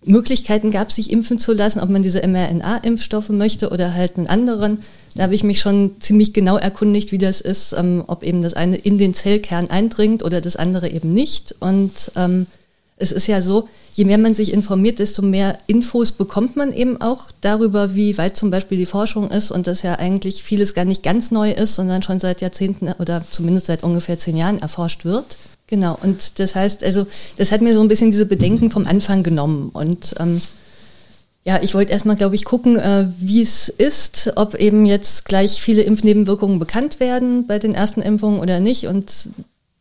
Möglichkeiten 0.03 0.71
gab, 0.71 0.91
sich 0.91 1.11
impfen 1.11 1.37
zu 1.37 1.53
lassen, 1.53 1.79
ob 1.79 1.89
man 1.89 2.03
diese 2.03 2.25
mRNA-Impfstoffe 2.25 3.29
möchte 3.29 3.69
oder 3.69 3.93
halt 3.93 4.17
einen 4.17 4.27
anderen. 4.27 4.79
Da 5.15 5.23
habe 5.23 5.35
ich 5.35 5.43
mich 5.43 5.59
schon 5.59 5.95
ziemlich 5.99 6.33
genau 6.33 6.57
erkundigt, 6.57 7.11
wie 7.11 7.17
das 7.17 7.41
ist, 7.41 7.73
ähm, 7.73 8.03
ob 8.07 8.23
eben 8.23 8.41
das 8.41 8.53
eine 8.53 8.77
in 8.77 8.97
den 8.97 9.13
Zellkern 9.13 9.69
eindringt 9.69 10.23
oder 10.23 10.41
das 10.41 10.55
andere 10.55 10.89
eben 10.89 11.13
nicht. 11.13 11.55
Und 11.59 12.11
ähm, 12.15 12.47
es 12.97 13.11
ist 13.11 13.27
ja 13.27 13.41
so, 13.41 13.67
je 13.93 14.05
mehr 14.05 14.17
man 14.17 14.33
sich 14.33 14.53
informiert, 14.53 14.99
desto 14.99 15.21
mehr 15.21 15.57
Infos 15.67 16.11
bekommt 16.11 16.55
man 16.55 16.71
eben 16.71 17.01
auch 17.01 17.25
darüber, 17.41 17.93
wie 17.93 18.17
weit 18.17 18.37
zum 18.37 18.51
Beispiel 18.51 18.77
die 18.77 18.85
Forschung 18.85 19.29
ist 19.29 19.51
und 19.51 19.67
dass 19.67 19.81
ja 19.81 19.95
eigentlich 19.95 20.43
vieles 20.43 20.73
gar 20.73 20.85
nicht 20.85 21.03
ganz 21.03 21.31
neu 21.31 21.51
ist, 21.51 21.75
sondern 21.75 22.01
schon 22.01 22.19
seit 22.19 22.41
Jahrzehnten 22.41 22.91
oder 22.99 23.23
zumindest 23.29 23.65
seit 23.67 23.83
ungefähr 23.83 24.17
zehn 24.17 24.37
Jahren 24.37 24.59
erforscht 24.61 25.03
wird. 25.03 25.37
Genau, 25.71 25.97
und 26.03 26.37
das 26.37 26.53
heißt, 26.53 26.83
also, 26.83 27.07
das 27.37 27.53
hat 27.53 27.61
mir 27.61 27.73
so 27.73 27.79
ein 27.79 27.87
bisschen 27.87 28.11
diese 28.11 28.25
Bedenken 28.25 28.71
vom 28.71 28.85
Anfang 28.85 29.23
genommen. 29.23 29.69
Und 29.71 30.13
ähm, 30.19 30.41
ja, 31.45 31.61
ich 31.63 31.73
wollte 31.73 31.93
erstmal, 31.93 32.17
glaube 32.17 32.35
ich, 32.35 32.43
gucken, 32.43 32.77
äh, 32.77 33.07
wie 33.19 33.41
es 33.41 33.69
ist, 33.69 34.33
ob 34.35 34.55
eben 34.55 34.85
jetzt 34.85 35.23
gleich 35.23 35.61
viele 35.61 35.83
Impfnebenwirkungen 35.83 36.59
bekannt 36.59 36.99
werden 36.99 37.47
bei 37.47 37.57
den 37.57 37.73
ersten 37.73 38.01
Impfungen 38.01 38.41
oder 38.41 38.59
nicht. 38.59 38.87
Und 38.87 39.29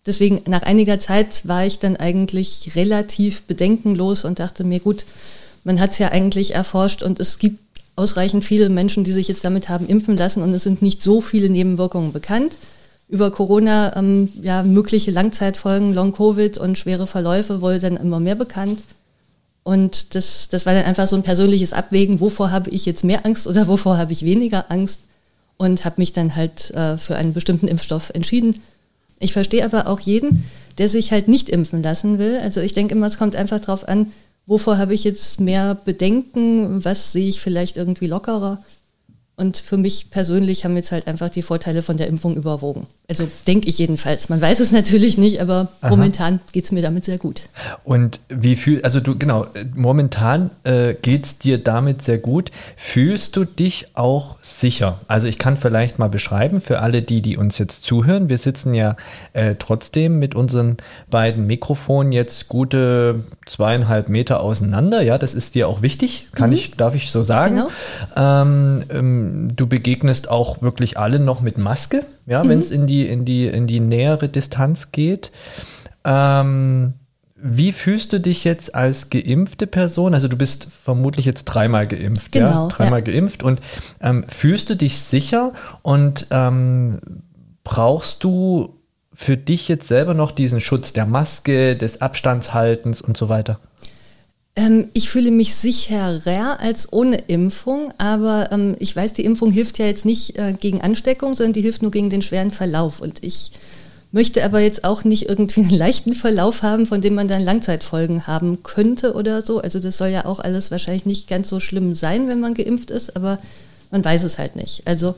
deswegen, 0.07 0.43
nach 0.47 0.63
einiger 0.63 1.01
Zeit 1.01 1.49
war 1.49 1.67
ich 1.67 1.81
dann 1.81 1.97
eigentlich 1.97 2.71
relativ 2.77 3.43
bedenkenlos 3.43 4.25
und 4.25 4.39
dachte 4.39 4.63
mir, 4.63 4.79
gut, 4.79 5.05
man 5.65 5.81
hat 5.81 5.91
es 5.91 5.99
ja 5.99 6.13
eigentlich 6.13 6.55
erforscht 6.55 7.03
und 7.03 7.19
es 7.19 7.41
gibt 7.41 7.59
ausreichend 7.97 8.45
viele 8.45 8.69
Menschen, 8.69 9.03
die 9.03 9.13
sich 9.13 9.27
jetzt 9.27 9.45
damit 9.45 9.69
haben 9.69 9.89
impfen 9.89 10.17
lassen 10.17 10.45
und 10.45 10.55
es 10.55 10.63
sind 10.63 10.83
nicht 10.83 11.03
so 11.03 11.21
viele 11.21 11.51
Nebenwirkungen 11.51 12.13
bekannt 12.13 12.53
über 13.11 13.31
Corona 13.31 13.97
ähm, 13.97 14.29
ja, 14.41 14.63
mögliche 14.63 15.11
Langzeitfolgen, 15.11 15.93
Long-Covid 15.93 16.59
und 16.59 16.79
schwere 16.79 17.07
Verläufe 17.07 17.61
wurde 17.61 17.81
dann 17.81 17.97
immer 17.97 18.21
mehr 18.21 18.37
bekannt. 18.37 18.81
Und 19.63 20.15
das, 20.15 20.49
das 20.49 20.65
war 20.65 20.75
dann 20.75 20.85
einfach 20.85 21.07
so 21.07 21.17
ein 21.17 21.23
persönliches 21.23 21.73
Abwägen, 21.73 22.21
wovor 22.21 22.51
habe 22.51 22.71
ich 22.71 22.87
jetzt 22.87 23.05
mehr 23.05 23.27
Angst 23.27 23.47
oder 23.47 23.69
wovor 23.69 23.99
habe 23.99 24.13
ich 24.13 24.25
weniger 24.25 24.71
Angst 24.71 25.01
und 25.57 25.85
habe 25.85 25.97
mich 25.99 26.13
dann 26.13 26.37
halt 26.37 26.71
äh, 26.71 26.97
für 26.97 27.17
einen 27.17 27.35
bestimmten 27.35 27.69
Impfstoff 27.69 28.11
entschieden. 28.11 28.63
Ich 29.19 29.33
verstehe 29.33 29.65
aber 29.65 29.87
auch 29.87 30.01
jeden, 30.01 30.45
der 30.79 30.89
sich 30.89 31.13
halt 31.13 31.29
nicht 31.29 31.51
impfen 31.51 31.83
lassen 31.83 32.19
will. 32.19 32.39
Also 32.43 32.61
ich 32.61 32.73
denke 32.73 32.95
immer, 32.95 33.07
es 33.07 33.19
kommt 33.19 33.37
einfach 33.37 33.61
darauf 33.61 33.87
an, 33.87 34.13
wovor 34.47 34.79
habe 34.79 34.95
ich 34.95 35.05
jetzt 35.05 35.41
mehr 35.41 35.75
Bedenken, 35.75 36.85
was 36.85 37.13
sehe 37.13 37.29
ich 37.29 37.41
vielleicht 37.41 37.77
irgendwie 37.77 38.07
lockerer. 38.07 38.63
Und 39.41 39.57
für 39.57 39.79
mich 39.79 40.11
persönlich 40.11 40.67
haben 40.67 40.77
jetzt 40.77 40.93
halt 40.93 41.07
einfach 41.07 41.31
die 41.31 41.41
Vorteile 41.41 41.81
von 41.81 41.97
der 41.97 42.09
Impfung 42.09 42.37
überwogen. 42.37 42.87
Also 43.09 43.27
denke 43.47 43.69
ich 43.71 43.79
jedenfalls. 43.79 44.29
Man 44.29 44.39
weiß 44.39 44.61
es 44.61 44.71
natürlich 44.71 45.17
nicht, 45.17 45.41
aber 45.41 45.69
Aha. 45.81 45.89
momentan 45.89 46.41
geht 46.53 46.67
es 46.67 46.73
mir 46.73 46.83
damit 46.83 47.07
sehr 47.07 47.17
gut. 47.17 47.45
Und 47.83 48.21
wie 48.29 48.55
fühlst, 48.55 48.85
also 48.85 49.01
du, 49.01 49.17
genau, 49.17 49.47
momentan 49.75 50.51
äh, 50.65 50.93
geht 50.93 51.25
es 51.25 51.39
dir 51.39 51.57
damit 51.57 52.05
sehr 52.05 52.19
gut. 52.19 52.53
Fühlst 52.77 53.35
du 53.35 53.47
dich 53.47 53.89
auch 53.95 54.37
sicher? 54.43 55.01
Also 55.09 55.27
ich 55.27 55.39
kann 55.39 55.57
vielleicht 55.57 55.99
mal 55.99 56.11
beschreiben 56.11 56.61
für 56.61 56.81
alle 56.81 57.01
die, 57.01 57.23
die 57.23 57.39
uns 57.39 57.57
jetzt 57.57 57.83
zuhören. 57.83 58.29
Wir 58.29 58.39
sitzen 58.39 58.75
ja 58.75 58.95
äh, 59.33 59.55
trotzdem 59.59 60.19
mit 60.19 60.35
unseren 60.35 60.77
beiden 61.09 61.47
Mikrofonen 61.47 62.13
jetzt 62.13 62.49
gute 62.49 63.25
zweieinhalb 63.47 64.09
Meter 64.09 64.41
auseinander. 64.41 65.01
Ja, 65.01 65.17
das 65.17 65.35
ist 65.35 65.55
dir 65.55 65.67
auch 65.67 65.83
wichtig, 65.83 66.29
kann 66.35 66.51
mhm. 66.51 66.57
ich, 66.57 66.73
darf 66.77 66.95
ich 66.95 67.11
so 67.11 67.25
sagen. 67.25 67.57
Genau. 67.57 67.71
Ähm, 68.17 68.85
ähm, 68.91 69.30
du 69.31 69.67
begegnest 69.67 70.31
auch 70.31 70.63
wirklich 70.63 70.99
alle 70.99 71.19
noch 71.19 71.41
mit 71.41 71.59
Maske, 71.59 72.05
ja, 72.27 72.43
mhm. 72.43 72.49
wenn 72.49 72.59
es 72.59 72.71
in 72.71 72.87
die, 72.87 73.07
in, 73.07 73.25
die, 73.25 73.47
in 73.47 73.67
die 73.67 73.81
nähere 73.81 74.29
Distanz 74.29 74.93
geht. 74.93 75.31
Ähm, 76.05 76.95
wie 77.43 77.73
fühlst 77.73 78.13
du 78.13 78.21
dich 78.21 78.45
jetzt 78.45 78.75
als 78.75 79.09
geimpfte 79.09 79.67
Person? 79.67 80.15
Also 80.15 80.29
du 80.29 80.37
bist 80.37 80.69
vermutlich 80.85 81.25
jetzt 81.25 81.45
dreimal 81.45 81.87
geimpft, 81.87 82.33
genau, 82.33 82.65
ja? 82.65 82.69
Dreimal 82.69 83.01
ja. 83.01 83.13
geimpft 83.13 83.43
und 83.43 83.61
ähm, 84.01 84.25
fühlst 84.29 84.69
du 84.71 84.77
dich 84.77 85.01
sicher 85.01 85.53
und 85.83 86.27
ähm, 86.31 86.99
brauchst 87.65 88.25
du 88.25 88.77
für 89.15 89.37
dich 89.37 89.69
jetzt 89.69 89.89
selber 89.89 90.15
noch 90.15 90.33
diesen 90.33 90.61
Schutz 90.61 90.93
der 90.93 91.07
Maske, 91.07 91.77
des 91.77 92.01
Abstandshaltens 92.01 93.01
und 93.01 93.17
so 93.17 93.29
weiter? 93.29 93.59
Ähm, 94.57 94.89
ich 94.95 95.09
fühle 95.09 95.31
mich 95.31 95.55
sicherer 95.55 96.59
als 96.61 96.93
ohne 96.93 97.17
Impfung, 97.29 97.93
aber 97.99 98.51
ähm, 98.53 98.77
ich 98.79 98.95
weiß, 98.95 99.13
die 99.15 99.25
Impfung 99.25 99.53
hilft 99.53 99.79
ja 99.79 99.87
jetzt 99.87 100.05
nicht 100.05 100.39
äh, 100.39 100.55
gegen 100.59 100.81
Ansteckung, 100.81 101.35
sondern 101.35 101.53
die 101.53 101.63
hilft 101.63 101.83
nur 101.83 101.91
gegen 101.91 102.11
den 102.11 102.23
schweren 102.23 102.51
Verlauf. 102.51 103.01
Und 103.01 103.23
ich 103.23 103.53
möchte 104.13 104.45
aber 104.45 104.61
jetzt 104.61 104.85
auch 104.85 105.05
nicht 105.05 105.29
irgendwie 105.29 105.61
einen 105.69 105.71
leichten 105.71 106.15
Verlauf 106.15 106.63
haben, 106.63 106.87
von 106.87 107.01
dem 107.01 107.15
man 107.15 107.29
dann 107.29 107.43
Langzeitfolgen 107.43 108.27
haben 108.27 108.63
könnte 108.63 109.15
oder 109.15 109.43
so. 109.43 109.61
Also 109.61 109.79
das 109.79 109.97
soll 109.97 110.09
ja 110.09 110.25
auch 110.25 110.41
alles 110.41 110.71
wahrscheinlich 110.71 111.07
nicht 111.07 111.29
ganz 111.29 111.49
so 111.49 111.61
schlimm 111.61 111.95
sein, 111.95 112.29
wenn 112.29 112.41
man 112.41 112.55
geimpft 112.55 112.91
ist, 112.91 113.17
aber 113.17 113.39
man 113.91 114.05
weiß 114.05 114.25
es 114.25 114.39
halt 114.39 114.57
nicht. 114.57 114.83
Also 114.87 115.15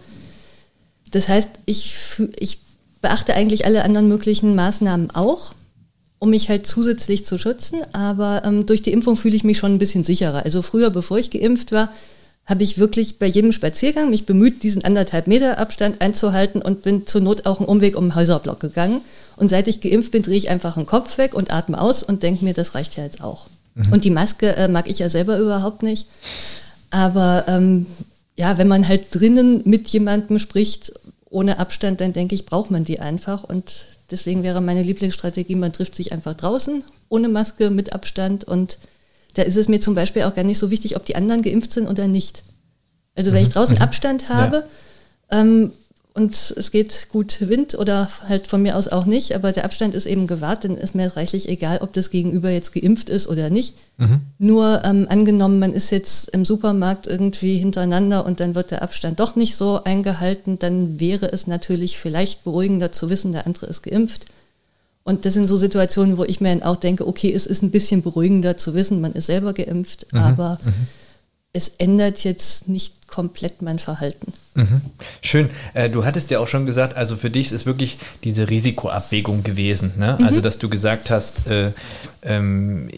das 1.11 1.29
heißt, 1.29 1.51
ich, 1.67 1.95
ich 2.39 2.59
beachte 3.01 3.35
eigentlich 3.35 3.65
alle 3.67 3.85
anderen 3.85 4.09
möglichen 4.09 4.55
Maßnahmen 4.55 5.11
auch, 5.11 5.53
um 6.23 6.31
mich 6.31 6.49
halt 6.49 6.69
zusätzlich 6.69 7.27
zu 7.27 7.37
schützen. 7.37 7.81
Aber 7.93 8.43
ähm, 8.45 8.65
durch 8.65 8.81
die 8.81 8.93
Impfung 8.93 9.17
fühle 9.17 9.35
ich 9.35 9.43
mich 9.43 9.59
schon 9.59 9.75
ein 9.75 9.79
bisschen 9.79 10.05
sicherer. 10.05 10.45
Also 10.45 10.63
früher, 10.63 10.91
bevor 10.91 11.19
ich 11.19 11.31
geimpft 11.31 11.73
war, 11.73 11.89
habe 12.47 12.63
ich 12.63 12.79
wirklich 12.79 13.19
bei 13.19 13.27
jedem 13.27 13.51
Spaziergang 13.51 14.09
mich 14.09 14.25
bemüht, 14.25 14.63
diesen 14.63 14.85
anderthalb 14.85 15.27
Meter 15.27 15.59
Abstand 15.59 16.01
einzuhalten 16.01 16.63
und 16.63 16.83
bin 16.83 17.09
zur 17.09 17.23
Not 17.23 17.45
auch 17.45 17.59
einen 17.59 17.69
Umweg 17.69 17.97
um 17.97 18.05
den 18.05 18.15
Häuserblock 18.15 18.61
gegangen. 18.61 19.01
Und 19.35 19.49
seit 19.49 19.67
ich 19.67 19.81
geimpft 19.81 20.13
bin, 20.13 20.23
drehe 20.23 20.37
ich 20.37 20.49
einfach 20.49 20.75
den 20.75 20.87
Kopf 20.87 21.19
weg 21.19 21.35
und 21.35 21.53
atme 21.53 21.81
aus 21.81 22.05
und 22.05 22.23
denke 22.23 22.45
mir, 22.45 22.55
das 22.55 22.77
reicht 22.77 22.97
ja 22.97 23.03
jetzt 23.03 23.21
auch. 23.21 23.47
Mhm. 23.75 23.93
Und 23.93 24.05
die 24.05 24.11
Maske 24.11 24.55
äh, 24.55 24.69
mag 24.69 24.89
ich 24.89 25.01
ja 25.01 25.09
selber 25.09 25.41
überhaupt 25.41 25.83
nicht. 25.83 26.07
Aber 26.91 27.47
ähm, 27.49 27.87
ja, 28.37 28.59
wenn 28.59 28.69
man 28.69 28.87
halt 28.87 29.07
drinnen 29.11 29.63
mit 29.65 29.89
jemandem 29.89 30.39
spricht 30.39 30.93
ohne 31.31 31.59
Abstand, 31.59 32.01
dann 32.01 32.13
denke 32.13 32.37
ich, 32.37 32.47
braucht 32.47 32.71
man 32.71 32.85
die 32.85 33.01
einfach. 33.01 33.43
Und 33.43 33.73
deswegen 34.13 34.43
wäre 34.43 34.61
meine 34.61 34.83
Lieblingsstrategie, 34.83 35.57
man 35.57 35.73
trifft 35.73 35.95
sich 35.95 36.13
einfach 36.13 36.35
draußen, 36.35 36.85
ohne 37.09 37.29
Maske, 37.29 37.71
mit 37.71 37.93
Abstand. 37.93 38.45
Und 38.45 38.79
da 39.35 39.43
ist 39.43 39.57
es 39.57 39.69
mir 39.69 39.81
zum 39.81 39.95
Beispiel 39.95 40.23
auch 40.23 40.35
gar 40.35 40.45
nicht 40.45 40.59
so 40.59 40.71
wichtig, 40.71 40.97
ob 40.97 41.05
die 41.05 41.17
anderen 41.17 41.43
geimpft 41.43 41.73
sind 41.73 41.89
oder 41.89 42.07
nicht. 42.07 42.45
Also 43.17 43.33
wenn 43.33 43.41
mhm. 43.41 43.49
ich 43.49 43.55
draußen 43.55 43.77
mhm. 43.77 43.83
Abstand 43.83 44.29
habe, 44.29 44.65
ja. 45.31 45.41
ähm, 45.41 45.73
und 46.15 46.55
es 46.57 46.71
geht 46.71 47.09
gut 47.11 47.39
Wind 47.41 47.75
oder 47.75 48.11
halt 48.29 48.47
von 48.47 48.61
mir 48.61 48.77
aus 48.77 48.89
auch 48.89 49.07
nicht, 49.07 49.35
aber 49.35 49.53
der 49.53 49.65
Abstand 49.65 49.95
ist 49.95 50.05
eben 50.05 50.27
gewahrt, 50.27 50.65
dann 50.65 50.77
ist 50.77 50.95
mir 50.95 51.17
reichlich 51.17 51.49
egal, 51.49 51.79
ob 51.81 51.95
das 51.95 52.11
Gegenüber 52.11 52.51
jetzt 52.51 52.75
geimpft 52.75 53.09
ist 53.09 53.29
oder 53.29 53.49
nicht. 53.49 53.75
Mhm. 53.97 54.21
Nur 54.39 54.83
ähm, 54.85 55.07
angenommen, 55.09 55.59
man 55.59 55.73
ist 55.73 55.91
jetzt 55.91 56.29
im 56.29 56.45
Supermarkt 56.45 57.07
irgendwie 57.07 57.57
hintereinander 57.57 58.27
und 58.27 58.41
dann 58.41 58.55
wird 58.55 58.73
der 58.73 58.83
Abstand 58.83 59.21
doch 59.21 59.37
nicht 59.37 59.57
so 59.57 59.85
eingehalten, 59.85 60.59
dann 60.59 61.01
wäre 61.01 61.33
es 61.33 61.47
natürlich 61.47 61.99
vielleicht 61.99 62.45
beruhigender 62.45 62.93
zu 62.93 63.09
wissen, 63.09 63.33
der 63.33 63.47
andere 63.47 63.67
ist 63.67 63.83
geimpft. 63.83 64.27
Und 65.05 65.25
das 65.25 65.33
sind 65.33 65.47
so 65.47 65.57
Situationen, 65.57 66.19
wo 66.19 66.25
ich 66.25 66.43
mir 66.43 66.51
dann 66.51 66.63
auch 66.63 66.77
denke, 66.77 67.09
okay, 67.09 67.33
es 67.33 67.47
ist 67.47 67.63
ein 67.63 67.71
bisschen 67.71 68.03
beruhigender 68.03 68.59
zu 68.59 68.75
wissen, 68.75 69.01
man 69.01 69.15
ist 69.15 69.27
selber 69.27 69.55
geimpft, 69.55 70.07
mhm. 70.13 70.19
aber 70.19 70.59
mhm 70.63 70.73
es 71.53 71.69
ändert 71.79 72.25
jetzt 72.25 72.69
nicht 72.69 73.09
komplett 73.09 73.61
mein 73.61 73.79
Verhalten. 73.79 74.33
Mhm. 74.55 74.81
Schön. 75.21 75.51
Äh, 75.75 75.91
du 75.91 76.05
hattest 76.05 76.31
ja 76.31 76.39
auch 76.39 76.47
schon 76.47 76.65
gesagt, 76.65 76.97
also 76.97 77.17
für 77.17 77.29
dich 77.29 77.53
ist 77.53 77.67
wirklich 77.67 77.99
diese 78.25 78.49
Risikoabwägung 78.49 79.43
gewesen. 79.43 79.93
Ne? 79.99 80.17
Mhm. 80.19 80.27
Also, 80.27 80.41
dass 80.41 80.59
du 80.59 80.71
gesagt 80.71 81.11
hast, 81.11 81.47
äh, 81.47 81.73
ähm, 82.23 82.89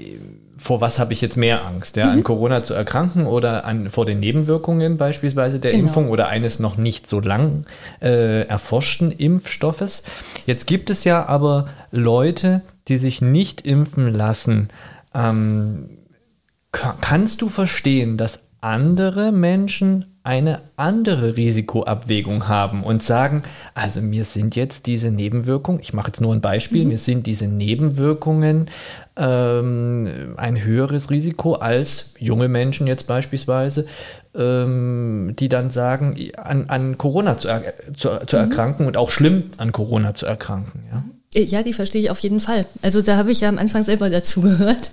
vor 0.56 0.80
was 0.80 1.00
habe 1.00 1.12
ich 1.12 1.20
jetzt 1.20 1.36
mehr 1.36 1.66
Angst? 1.66 1.96
Ja? 1.96 2.06
Mhm. 2.06 2.12
An 2.12 2.24
Corona 2.24 2.62
zu 2.62 2.74
erkranken 2.74 3.26
oder 3.26 3.64
an, 3.64 3.90
vor 3.90 4.06
den 4.06 4.20
Nebenwirkungen 4.20 4.98
beispielsweise 4.98 5.58
der 5.58 5.72
genau. 5.72 5.88
Impfung 5.88 6.08
oder 6.10 6.28
eines 6.28 6.60
noch 6.60 6.76
nicht 6.76 7.08
so 7.08 7.18
lang 7.18 7.66
äh, 8.00 8.42
erforschten 8.42 9.10
Impfstoffes. 9.10 10.04
Jetzt 10.46 10.68
gibt 10.68 10.90
es 10.90 11.02
ja 11.02 11.26
aber 11.26 11.68
Leute, 11.90 12.62
die 12.86 12.98
sich 12.98 13.20
nicht 13.20 13.62
impfen 13.62 14.06
lassen. 14.06 14.68
Ähm, 15.12 15.88
kannst 17.00 17.42
du 17.42 17.48
verstehen, 17.48 18.16
dass 18.16 18.40
andere 18.64 19.30
Menschen 19.30 20.06
eine 20.22 20.60
andere 20.76 21.36
Risikoabwägung 21.36 22.48
haben 22.48 22.82
und 22.82 23.02
sagen, 23.02 23.42
also 23.74 24.00
mir 24.00 24.24
sind 24.24 24.56
jetzt 24.56 24.86
diese 24.86 25.10
Nebenwirkungen, 25.10 25.80
ich 25.82 25.92
mache 25.92 26.06
jetzt 26.06 26.22
nur 26.22 26.34
ein 26.34 26.40
Beispiel, 26.40 26.84
mhm. 26.84 26.88
mir 26.88 26.98
sind 26.98 27.26
diese 27.26 27.46
Nebenwirkungen 27.46 28.70
ähm, 29.16 30.34
ein 30.38 30.64
höheres 30.64 31.10
Risiko 31.10 31.52
als 31.52 32.14
junge 32.18 32.48
Menschen 32.48 32.86
jetzt 32.86 33.06
beispielsweise, 33.06 33.86
ähm, 34.34 35.34
die 35.38 35.50
dann 35.50 35.68
sagen, 35.68 36.16
an, 36.38 36.70
an 36.70 36.96
Corona 36.96 37.36
zu, 37.36 37.48
er, 37.48 37.74
zu, 37.94 38.08
zu 38.26 38.36
mhm. 38.36 38.42
erkranken 38.44 38.86
und 38.86 38.96
auch 38.96 39.10
schlimm 39.10 39.50
an 39.58 39.72
Corona 39.72 40.14
zu 40.14 40.24
erkranken. 40.24 40.84
Ja, 41.34 41.42
ja 41.42 41.62
die 41.62 41.74
verstehe 41.74 42.00
ich 42.00 42.10
auf 42.10 42.20
jeden 42.20 42.40
Fall. 42.40 42.64
Also 42.80 43.02
da 43.02 43.18
habe 43.18 43.30
ich 43.30 43.40
ja 43.40 43.50
am 43.50 43.58
Anfang 43.58 43.84
selber 43.84 44.08
dazu 44.08 44.40
gehört 44.40 44.90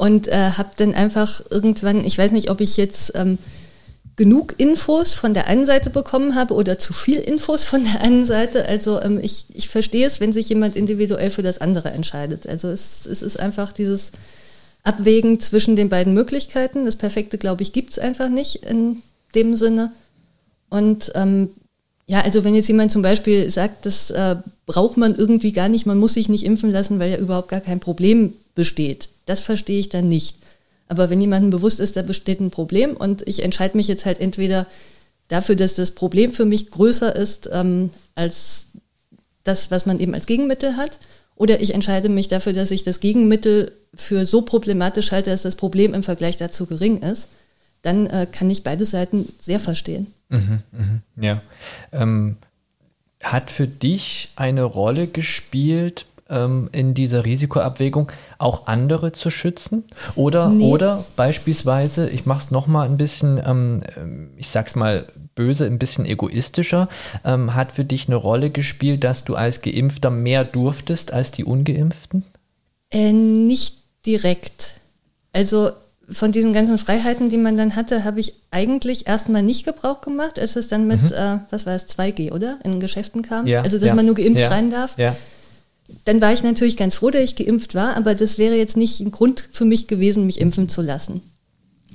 und 0.00 0.28
äh, 0.28 0.52
habe 0.52 0.70
dann 0.78 0.94
einfach 0.94 1.42
irgendwann, 1.50 2.06
ich 2.06 2.16
weiß 2.16 2.32
nicht, 2.32 2.48
ob 2.48 2.62
ich 2.62 2.78
jetzt 2.78 3.12
ähm, 3.16 3.36
genug 4.16 4.54
Infos 4.56 5.12
von 5.12 5.34
der 5.34 5.46
einen 5.46 5.66
Seite 5.66 5.90
bekommen 5.90 6.36
habe 6.36 6.54
oder 6.54 6.78
zu 6.78 6.94
viel 6.94 7.18
Infos 7.18 7.66
von 7.66 7.84
der 7.84 8.00
einen 8.00 8.24
Seite. 8.24 8.66
Also 8.66 8.98
ähm, 9.02 9.20
ich, 9.22 9.44
ich 9.52 9.68
verstehe 9.68 10.06
es, 10.06 10.18
wenn 10.18 10.32
sich 10.32 10.48
jemand 10.48 10.74
individuell 10.74 11.28
für 11.28 11.42
das 11.42 11.58
andere 11.58 11.90
entscheidet. 11.90 12.46
Also 12.46 12.68
es, 12.68 13.04
es 13.04 13.20
ist 13.20 13.38
einfach 13.38 13.72
dieses 13.72 14.12
Abwägen 14.84 15.38
zwischen 15.38 15.76
den 15.76 15.90
beiden 15.90 16.14
Möglichkeiten. 16.14 16.86
Das 16.86 16.96
Perfekte, 16.96 17.36
glaube 17.36 17.60
ich, 17.60 17.74
gibt 17.74 17.92
es 17.92 17.98
einfach 17.98 18.30
nicht 18.30 18.64
in 18.64 19.02
dem 19.34 19.54
Sinne. 19.54 19.92
Und 20.70 21.12
ähm, 21.14 21.50
ja, 22.10 22.22
also 22.22 22.42
wenn 22.42 22.56
jetzt 22.56 22.66
jemand 22.66 22.90
zum 22.90 23.02
Beispiel 23.02 23.48
sagt, 23.52 23.86
das 23.86 24.10
äh, 24.10 24.34
braucht 24.66 24.96
man 24.96 25.14
irgendwie 25.14 25.52
gar 25.52 25.68
nicht, 25.68 25.86
man 25.86 25.96
muss 25.96 26.14
sich 26.14 26.28
nicht 26.28 26.44
impfen 26.44 26.72
lassen, 26.72 26.98
weil 26.98 27.12
ja 27.12 27.18
überhaupt 27.18 27.46
gar 27.46 27.60
kein 27.60 27.78
Problem 27.78 28.32
besteht. 28.56 29.10
Das 29.26 29.40
verstehe 29.40 29.78
ich 29.78 29.90
dann 29.90 30.08
nicht. 30.08 30.34
Aber 30.88 31.08
wenn 31.08 31.20
jemandem 31.20 31.50
bewusst 31.50 31.78
ist, 31.78 31.94
da 31.94 32.02
besteht 32.02 32.40
ein 32.40 32.50
Problem 32.50 32.96
und 32.96 33.22
ich 33.28 33.44
entscheide 33.44 33.76
mich 33.76 33.86
jetzt 33.86 34.06
halt 34.06 34.20
entweder 34.20 34.66
dafür, 35.28 35.54
dass 35.54 35.76
das 35.76 35.92
Problem 35.92 36.32
für 36.32 36.46
mich 36.46 36.72
größer 36.72 37.14
ist 37.14 37.48
ähm, 37.52 37.90
als 38.16 38.66
das, 39.44 39.70
was 39.70 39.86
man 39.86 40.00
eben 40.00 40.14
als 40.14 40.26
Gegenmittel 40.26 40.76
hat, 40.76 40.98
oder 41.36 41.60
ich 41.60 41.74
entscheide 41.74 42.08
mich 42.08 42.26
dafür, 42.26 42.54
dass 42.54 42.72
ich 42.72 42.82
das 42.82 42.98
Gegenmittel 42.98 43.70
für 43.94 44.26
so 44.26 44.42
problematisch 44.42 45.12
halte, 45.12 45.30
dass 45.30 45.42
das 45.42 45.54
Problem 45.54 45.94
im 45.94 46.02
Vergleich 46.02 46.36
dazu 46.36 46.66
gering 46.66 47.02
ist, 47.02 47.28
dann 47.82 48.06
äh, 48.06 48.26
kann 48.30 48.50
ich 48.50 48.62
beide 48.62 48.84
Seiten 48.84 49.28
sehr 49.40 49.60
verstehen. 49.60 50.08
Mhm, 50.28 50.62
mh, 50.72 51.24
ja. 51.24 51.42
Ähm, 51.92 52.36
hat 53.22 53.50
für 53.50 53.66
dich 53.66 54.30
eine 54.36 54.64
Rolle 54.64 55.06
gespielt 55.06 56.06
ähm, 56.30 56.70
in 56.72 56.94
dieser 56.94 57.24
Risikoabwägung 57.24 58.10
auch 58.38 58.66
andere 58.66 59.12
zu 59.12 59.30
schützen? 59.30 59.84
Oder, 60.14 60.48
nee. 60.48 60.64
oder 60.64 61.04
beispielsweise, 61.16 62.08
ich 62.08 62.24
mache 62.24 62.44
es 62.44 62.50
nochmal 62.50 62.88
ein 62.88 62.96
bisschen, 62.96 63.40
ähm, 63.44 63.82
ich 64.36 64.48
sag's 64.48 64.74
mal 64.74 65.04
böse, 65.34 65.66
ein 65.66 65.78
bisschen 65.78 66.06
egoistischer, 66.06 66.88
ähm, 67.24 67.54
hat 67.54 67.72
für 67.72 67.84
dich 67.84 68.08
eine 68.08 68.16
Rolle 68.16 68.50
gespielt, 68.50 69.04
dass 69.04 69.24
du 69.24 69.34
als 69.34 69.60
Geimpfter 69.60 70.10
mehr 70.10 70.44
durftest 70.44 71.12
als 71.12 71.30
die 71.30 71.44
Ungeimpften? 71.44 72.24
Äh, 72.90 73.12
nicht 73.12 73.76
direkt. 74.06 74.74
Also 75.32 75.70
von 76.12 76.32
diesen 76.32 76.52
ganzen 76.52 76.78
Freiheiten, 76.78 77.30
die 77.30 77.36
man 77.36 77.56
dann 77.56 77.76
hatte, 77.76 78.04
habe 78.04 78.20
ich 78.20 78.34
eigentlich 78.50 79.06
erstmal 79.06 79.42
nicht 79.42 79.64
Gebrauch 79.64 80.00
gemacht, 80.00 80.38
als 80.38 80.56
es 80.56 80.68
dann 80.68 80.86
mit, 80.86 81.02
mhm. 81.02 81.12
äh, 81.12 81.38
was 81.50 81.66
war 81.66 81.74
es, 81.74 81.86
2G, 81.86 82.32
oder? 82.32 82.58
In 82.64 82.80
Geschäften 82.80 83.22
kam. 83.22 83.46
Ja, 83.46 83.62
also, 83.62 83.78
dass 83.78 83.88
ja, 83.88 83.94
man 83.94 84.06
nur 84.06 84.14
geimpft 84.14 84.42
ja, 84.42 84.48
rein 84.48 84.70
darf. 84.70 84.98
Ja. 84.98 85.16
Dann 86.04 86.20
war 86.20 86.32
ich 86.32 86.42
natürlich 86.42 86.76
ganz 86.76 86.96
froh, 86.96 87.10
dass 87.10 87.22
ich 87.22 87.36
geimpft 87.36 87.74
war, 87.74 87.96
aber 87.96 88.14
das 88.14 88.38
wäre 88.38 88.54
jetzt 88.54 88.76
nicht 88.76 89.00
ein 89.00 89.10
Grund 89.10 89.48
für 89.52 89.64
mich 89.64 89.88
gewesen, 89.88 90.26
mich 90.26 90.40
impfen 90.40 90.68
zu 90.68 90.82
lassen. 90.82 91.20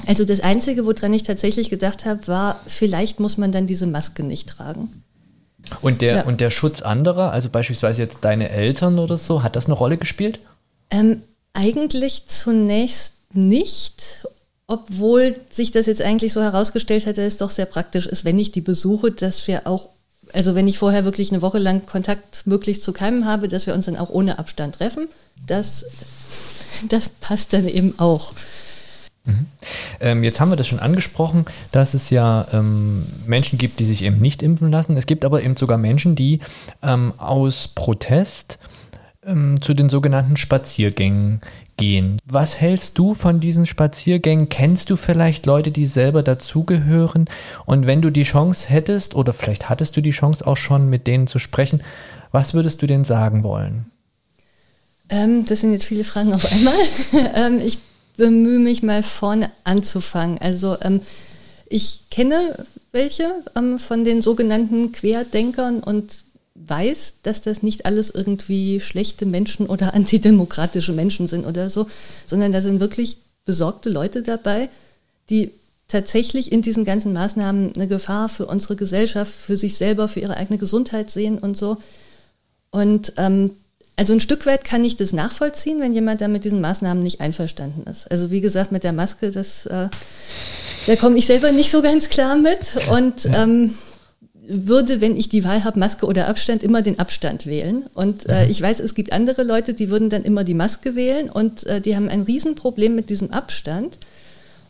Also 0.05 0.25
das 0.25 0.41
Einzige, 0.41 0.85
woran 0.85 1.13
ich 1.13 1.23
tatsächlich 1.23 1.69
gedacht 1.69 2.05
habe, 2.05 2.27
war, 2.27 2.59
vielleicht 2.67 3.19
muss 3.19 3.37
man 3.37 3.51
dann 3.51 3.67
diese 3.67 3.87
Maske 3.87 4.23
nicht 4.23 4.49
tragen. 4.49 5.03
Und 5.81 6.01
der, 6.01 6.27
und 6.27 6.41
der 6.41 6.51
Schutz 6.51 6.81
anderer, 6.81 7.31
also 7.31 7.49
beispielsweise 7.49 8.03
jetzt 8.03 8.17
deine 8.21 8.49
Eltern 8.49 8.99
oder 8.99 9.17
so, 9.17 9.41
hat 9.41 9.55
das 9.55 9.65
eine 9.65 9.73
Rolle 9.73 9.97
gespielt? 9.97 10.39
Ähm, 10.91 11.23
eigentlich 11.53 12.27
zunächst 12.27 13.14
nicht, 13.33 14.27
obwohl 14.67 15.35
sich 15.49 15.71
das 15.71 15.85
jetzt 15.85 16.01
eigentlich 16.01 16.33
so 16.33 16.41
herausgestellt 16.41 17.05
hat, 17.05 17.17
dass 17.17 17.25
es 17.25 17.37
doch 17.37 17.51
sehr 17.51 17.65
praktisch 17.65 18.05
ist, 18.05 18.25
wenn 18.25 18.39
ich 18.39 18.51
die 18.51 18.61
besuche, 18.61 19.11
dass 19.11 19.47
wir 19.47 19.67
auch, 19.67 19.89
also 20.33 20.55
wenn 20.55 20.67
ich 20.67 20.79
vorher 20.79 21.05
wirklich 21.05 21.31
eine 21.31 21.41
Woche 21.41 21.59
lang 21.59 21.85
Kontakt 21.85 22.47
möglichst 22.47 22.83
zu 22.83 22.93
keinem 22.93 23.25
habe, 23.25 23.47
dass 23.47 23.67
wir 23.67 23.73
uns 23.73 23.85
dann 23.85 23.97
auch 23.97 24.09
ohne 24.09 24.39
Abstand 24.39 24.75
treffen. 24.75 25.07
Das, 25.45 25.85
das 26.89 27.09
passt 27.09 27.53
dann 27.53 27.67
eben 27.67 27.99
auch. 27.99 28.33
Mhm. 29.25 29.45
Ähm, 29.99 30.23
jetzt 30.23 30.39
haben 30.39 30.49
wir 30.49 30.55
das 30.55 30.67
schon 30.67 30.79
angesprochen, 30.79 31.45
dass 31.71 31.93
es 31.93 32.09
ja 32.09 32.47
ähm, 32.53 33.05
Menschen 33.25 33.57
gibt, 33.57 33.79
die 33.79 33.85
sich 33.85 34.03
eben 34.03 34.19
nicht 34.19 34.41
impfen 34.41 34.71
lassen. 34.71 34.97
Es 34.97 35.05
gibt 35.05 35.25
aber 35.25 35.43
eben 35.43 35.57
sogar 35.57 35.77
Menschen, 35.77 36.15
die 36.15 36.39
ähm, 36.81 37.13
aus 37.17 37.67
Protest 37.67 38.59
ähm, 39.25 39.61
zu 39.61 39.73
den 39.73 39.89
sogenannten 39.89 40.37
Spaziergängen 40.37 41.41
gehen. 41.77 42.19
Was 42.25 42.59
hältst 42.59 42.97
du 42.97 43.13
von 43.13 43.39
diesen 43.39 43.65
Spaziergängen? 43.65 44.49
Kennst 44.49 44.89
du 44.89 44.95
vielleicht 44.95 45.45
Leute, 45.45 45.71
die 45.71 45.85
selber 45.85 46.23
dazugehören? 46.23 47.25
Und 47.65 47.87
wenn 47.87 48.01
du 48.01 48.09
die 48.09 48.23
Chance 48.23 48.69
hättest, 48.69 49.15
oder 49.15 49.33
vielleicht 49.33 49.69
hattest 49.69 49.95
du 49.97 50.01
die 50.01 50.11
Chance 50.11 50.45
auch 50.45 50.57
schon, 50.57 50.89
mit 50.89 51.07
denen 51.07 51.27
zu 51.27 51.39
sprechen, 51.39 51.81
was 52.31 52.53
würdest 52.53 52.81
du 52.81 52.87
denen 52.87 53.05
sagen 53.05 53.43
wollen? 53.43 53.85
Ähm, 55.09 55.45
das 55.45 55.61
sind 55.61 55.71
jetzt 55.71 55.85
viele 55.85 56.03
Fragen 56.03 56.33
auf 56.33 56.51
einmal. 56.51 56.73
ähm, 57.35 57.61
ich 57.65 57.77
bemühe 58.17 58.59
mich 58.59 58.83
mal 58.83 59.03
vorne 59.03 59.49
anzufangen. 59.63 60.37
Also 60.39 60.77
ähm, 60.81 61.01
ich 61.67 62.09
kenne 62.09 62.65
welche 62.91 63.31
ähm, 63.55 63.79
von 63.79 64.05
den 64.05 64.21
sogenannten 64.21 64.91
Querdenkern 64.91 65.81
und 65.81 66.24
weiß, 66.55 67.15
dass 67.23 67.41
das 67.41 67.61
nicht 67.61 67.85
alles 67.85 68.09
irgendwie 68.09 68.79
schlechte 68.79 69.25
Menschen 69.25 69.67
oder 69.67 69.93
antidemokratische 69.93 70.93
Menschen 70.93 71.27
sind 71.27 71.45
oder 71.45 71.69
so, 71.69 71.87
sondern 72.25 72.51
da 72.51 72.61
sind 72.61 72.79
wirklich 72.79 73.17
besorgte 73.45 73.89
Leute 73.89 74.23
dabei, 74.23 74.69
die 75.29 75.51
tatsächlich 75.87 76.51
in 76.51 76.61
diesen 76.61 76.83
ganzen 76.83 77.13
Maßnahmen 77.13 77.73
eine 77.75 77.87
Gefahr 77.87 78.27
für 78.29 78.47
unsere 78.47 78.75
Gesellschaft, 78.75 79.31
für 79.31 79.55
sich 79.55 79.75
selber, 79.75 80.07
für 80.07 80.19
ihre 80.19 80.37
eigene 80.37 80.57
Gesundheit 80.57 81.11
sehen 81.11 81.37
und 81.37 81.55
so. 81.55 81.77
Und 82.71 83.13
ähm, 83.17 83.51
also 83.97 84.13
ein 84.13 84.19
Stück 84.19 84.45
weit 84.45 84.63
kann 84.65 84.83
ich 84.83 84.95
das 84.95 85.13
nachvollziehen, 85.13 85.79
wenn 85.79 85.93
jemand 85.93 86.21
da 86.21 86.27
mit 86.27 86.43
diesen 86.43 86.59
Maßnahmen 86.59 87.01
nicht 87.01 87.21
einverstanden 87.21 87.89
ist. 87.89 88.09
Also 88.11 88.31
wie 88.31 88.41
gesagt, 88.41 88.71
mit 88.71 88.83
der 88.83 88.93
Maske, 88.93 89.31
das, 89.31 89.65
äh, 89.67 89.89
da 90.87 90.95
komme 90.97 91.17
ich 91.17 91.27
selber 91.27 91.51
nicht 91.51 91.71
so 91.71 91.81
ganz 91.81 92.09
klar 92.09 92.35
mit. 92.35 92.59
Und 92.89 93.25
ähm, 93.31 93.77
würde, 94.47 95.01
wenn 95.01 95.15
ich 95.15 95.29
die 95.29 95.43
Wahl 95.43 95.63
habe, 95.63 95.79
Maske 95.79 96.05
oder 96.05 96.27
Abstand, 96.27 96.63
immer 96.63 96.81
den 96.81 96.99
Abstand 96.99 97.45
wählen. 97.45 97.85
Und 97.93 98.27
äh, 98.29 98.45
mhm. 98.45 98.51
ich 98.51 98.61
weiß, 98.61 98.79
es 98.79 98.95
gibt 98.95 99.11
andere 99.11 99.43
Leute, 99.43 99.73
die 99.73 99.89
würden 99.89 100.09
dann 100.09 100.23
immer 100.23 100.43
die 100.43 100.53
Maske 100.53 100.95
wählen 100.95 101.29
und 101.29 101.65
äh, 101.65 101.81
die 101.81 101.95
haben 101.95 102.09
ein 102.09 102.21
Riesenproblem 102.21 102.95
mit 102.95 103.09
diesem 103.09 103.31
Abstand. 103.31 103.97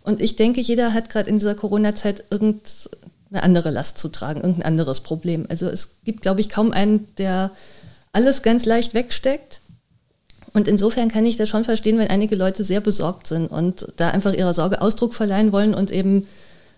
Und 0.04 0.22
ich 0.22 0.36
denke, 0.36 0.62
jeder 0.62 0.94
hat 0.94 1.10
gerade 1.10 1.30
in 1.30 1.38
dieser 1.38 1.56
Corona-Zeit 1.56 2.26
irgendeine 2.30 3.44
andere 3.44 3.72
Last 3.72 3.98
zu 3.98 4.10
tragen, 4.10 4.42
irgendein 4.42 4.68
anderes 4.68 5.02
Problem. 5.02 5.46
Also 5.50 5.68
es 5.68 5.90
gibt, 6.04 6.22
glaube 6.22 6.42
ich, 6.42 6.50
kaum 6.50 6.72
einen, 6.72 7.08
der 7.18 7.52
alles 8.14 8.44
ganz 8.44 8.66
leicht 8.66 8.94
wegsteckt. 8.94 9.62
Und 10.54 10.70
insofern 10.70 11.10
kann 11.10 11.26
ich 11.26 11.36
das 11.36 11.50
schon 11.50 11.66
verstehen, 11.66 11.98
wenn 11.98 12.08
einige 12.08 12.36
Leute 12.36 12.64
sehr 12.64 12.80
besorgt 12.80 13.28
sind 13.28 13.48
und 13.48 13.88
da 13.98 14.12
einfach 14.12 14.34
ihrer 14.34 14.54
Sorge 14.54 14.82
Ausdruck 14.82 15.14
verleihen 15.14 15.52
wollen 15.52 15.74
und 15.74 15.92
eben 15.92 16.28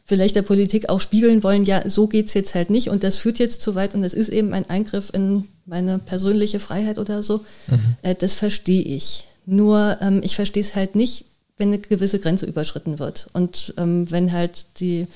vielleicht 0.07 0.37
der 0.37 0.41
Politik 0.41 0.89
auch 0.89 1.01
spiegeln 1.01 1.43
wollen, 1.43 1.65
ja, 1.65 1.87
so 1.87 2.07
geht 2.07 2.27
es 2.27 2.33
jetzt 2.33 2.55
halt 2.55 2.69
nicht 2.69 2.89
und 2.89 3.03
das 3.03 3.17
führt 3.17 3.39
jetzt 3.39 3.61
zu 3.61 3.75
weit 3.75 3.93
und 3.93 4.01
das 4.01 4.13
ist 4.13 4.29
eben 4.29 4.53
ein 4.53 4.69
Eingriff 4.69 5.11
in 5.13 5.47
meine 5.65 5.99
persönliche 5.99 6.59
Freiheit 6.59 6.97
oder 6.97 7.21
so. 7.21 7.41
Mhm. 7.67 7.95
Äh, 8.01 8.15
das 8.15 8.33
verstehe 8.33 8.81
ich. 8.81 9.25
Nur 9.45 9.97
ähm, 10.01 10.21
ich 10.23 10.35
verstehe 10.35 10.63
es 10.63 10.75
halt 10.75 10.95
nicht, 10.95 11.25
wenn 11.57 11.69
eine 11.69 11.79
gewisse 11.79 12.19
Grenze 12.19 12.45
überschritten 12.45 12.99
wird 12.99 13.29
und 13.33 13.73
ähm, 13.77 14.09
wenn 14.09 14.31
halt 14.31 14.65
die, 14.79 15.07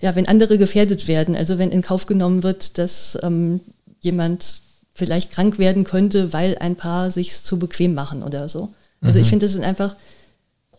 ja, 0.00 0.14
wenn 0.14 0.28
andere 0.28 0.58
gefährdet 0.58 1.08
werden, 1.08 1.34
also 1.34 1.56
wenn 1.56 1.70
in 1.70 1.82
Kauf 1.82 2.06
genommen 2.06 2.42
wird, 2.42 2.76
dass 2.78 3.18
ähm, 3.22 3.60
jemand 4.00 4.60
vielleicht 4.94 5.30
krank 5.30 5.58
werden 5.58 5.84
könnte, 5.84 6.34
weil 6.34 6.58
ein 6.58 6.76
paar 6.76 7.10
sich 7.10 7.40
zu 7.40 7.58
bequem 7.58 7.94
machen 7.94 8.22
oder 8.22 8.48
so. 8.48 8.74
Also 9.00 9.18
mhm. 9.18 9.22
ich 9.22 9.28
finde, 9.30 9.46
das 9.46 9.52
sind 9.52 9.64
einfach 9.64 9.96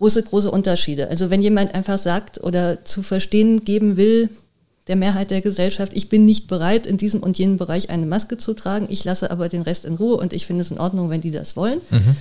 große, 0.04 0.24
große 0.24 0.52
Unterschiede. 0.52 1.08
Also 1.08 1.30
wenn 1.30 1.42
jemand 1.42 1.74
einfach 1.74 1.98
sagt 1.98 2.44
oder 2.44 2.84
zu 2.84 3.04
verstehen 3.04 3.63
geben 3.63 3.96
will, 3.96 4.28
der 4.88 4.98
Mehrheit 4.98 5.32
der 5.32 5.39
Gesellschaft, 5.39 5.94
ich 5.96 6.10
bin 6.10 6.26
nicht 6.26 6.48
bereit, 6.48 6.86
in 6.86 6.98
diesem 6.98 7.24
und 7.24 7.38
jenem 7.38 7.56
Bereich 7.56 7.89
eine 7.89 8.06
Maske 8.06 8.36
zu 8.36 8.54
tragen, 8.54 8.88
ich 8.89 9.06
lasse 9.06 9.32
aber 9.32 9.48
den 9.48 9.62
Rest 9.62 9.86
in 9.86 9.96
Ruhe 9.96 10.18
und 10.18 10.34
ich 10.34 10.46
finde 10.46 10.63
es 10.63 10.72
in 10.72 10.78
Ordnung, 10.78 11.10
wenn 11.10 11.22
die 11.22 11.32
das 11.32 11.56
wollen, 11.56 11.80
mhm. 11.89 12.16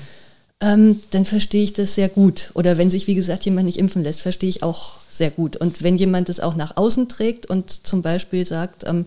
ähm, 0.60 1.00
dann 1.10 1.24
verstehe 1.24 1.64
ich 1.64 1.72
das 1.72 1.96
sehr 1.96 2.08
gut. 2.08 2.52
Oder 2.54 2.78
wenn 2.78 2.88
sich, 2.88 3.08
wie 3.08 3.16
gesagt, 3.16 3.44
jemand 3.44 3.66
nicht 3.66 3.78
impfen 3.78 4.04
lässt, 4.04 4.20
verstehe 4.20 4.48
ich 4.48 4.62
auch 4.62 4.98
sehr 5.10 5.32
gut. 5.32 5.56
Und 5.56 5.82
wenn 5.82 5.96
jemand 5.96 6.28
das 6.28 6.38
auch 6.38 6.54
nach 6.54 6.76
außen 6.76 7.08
trägt 7.08 7.46
und 7.46 7.84
zum 7.84 8.02
Beispiel 8.02 8.46
sagt, 8.46 8.84
ähm, 8.86 9.06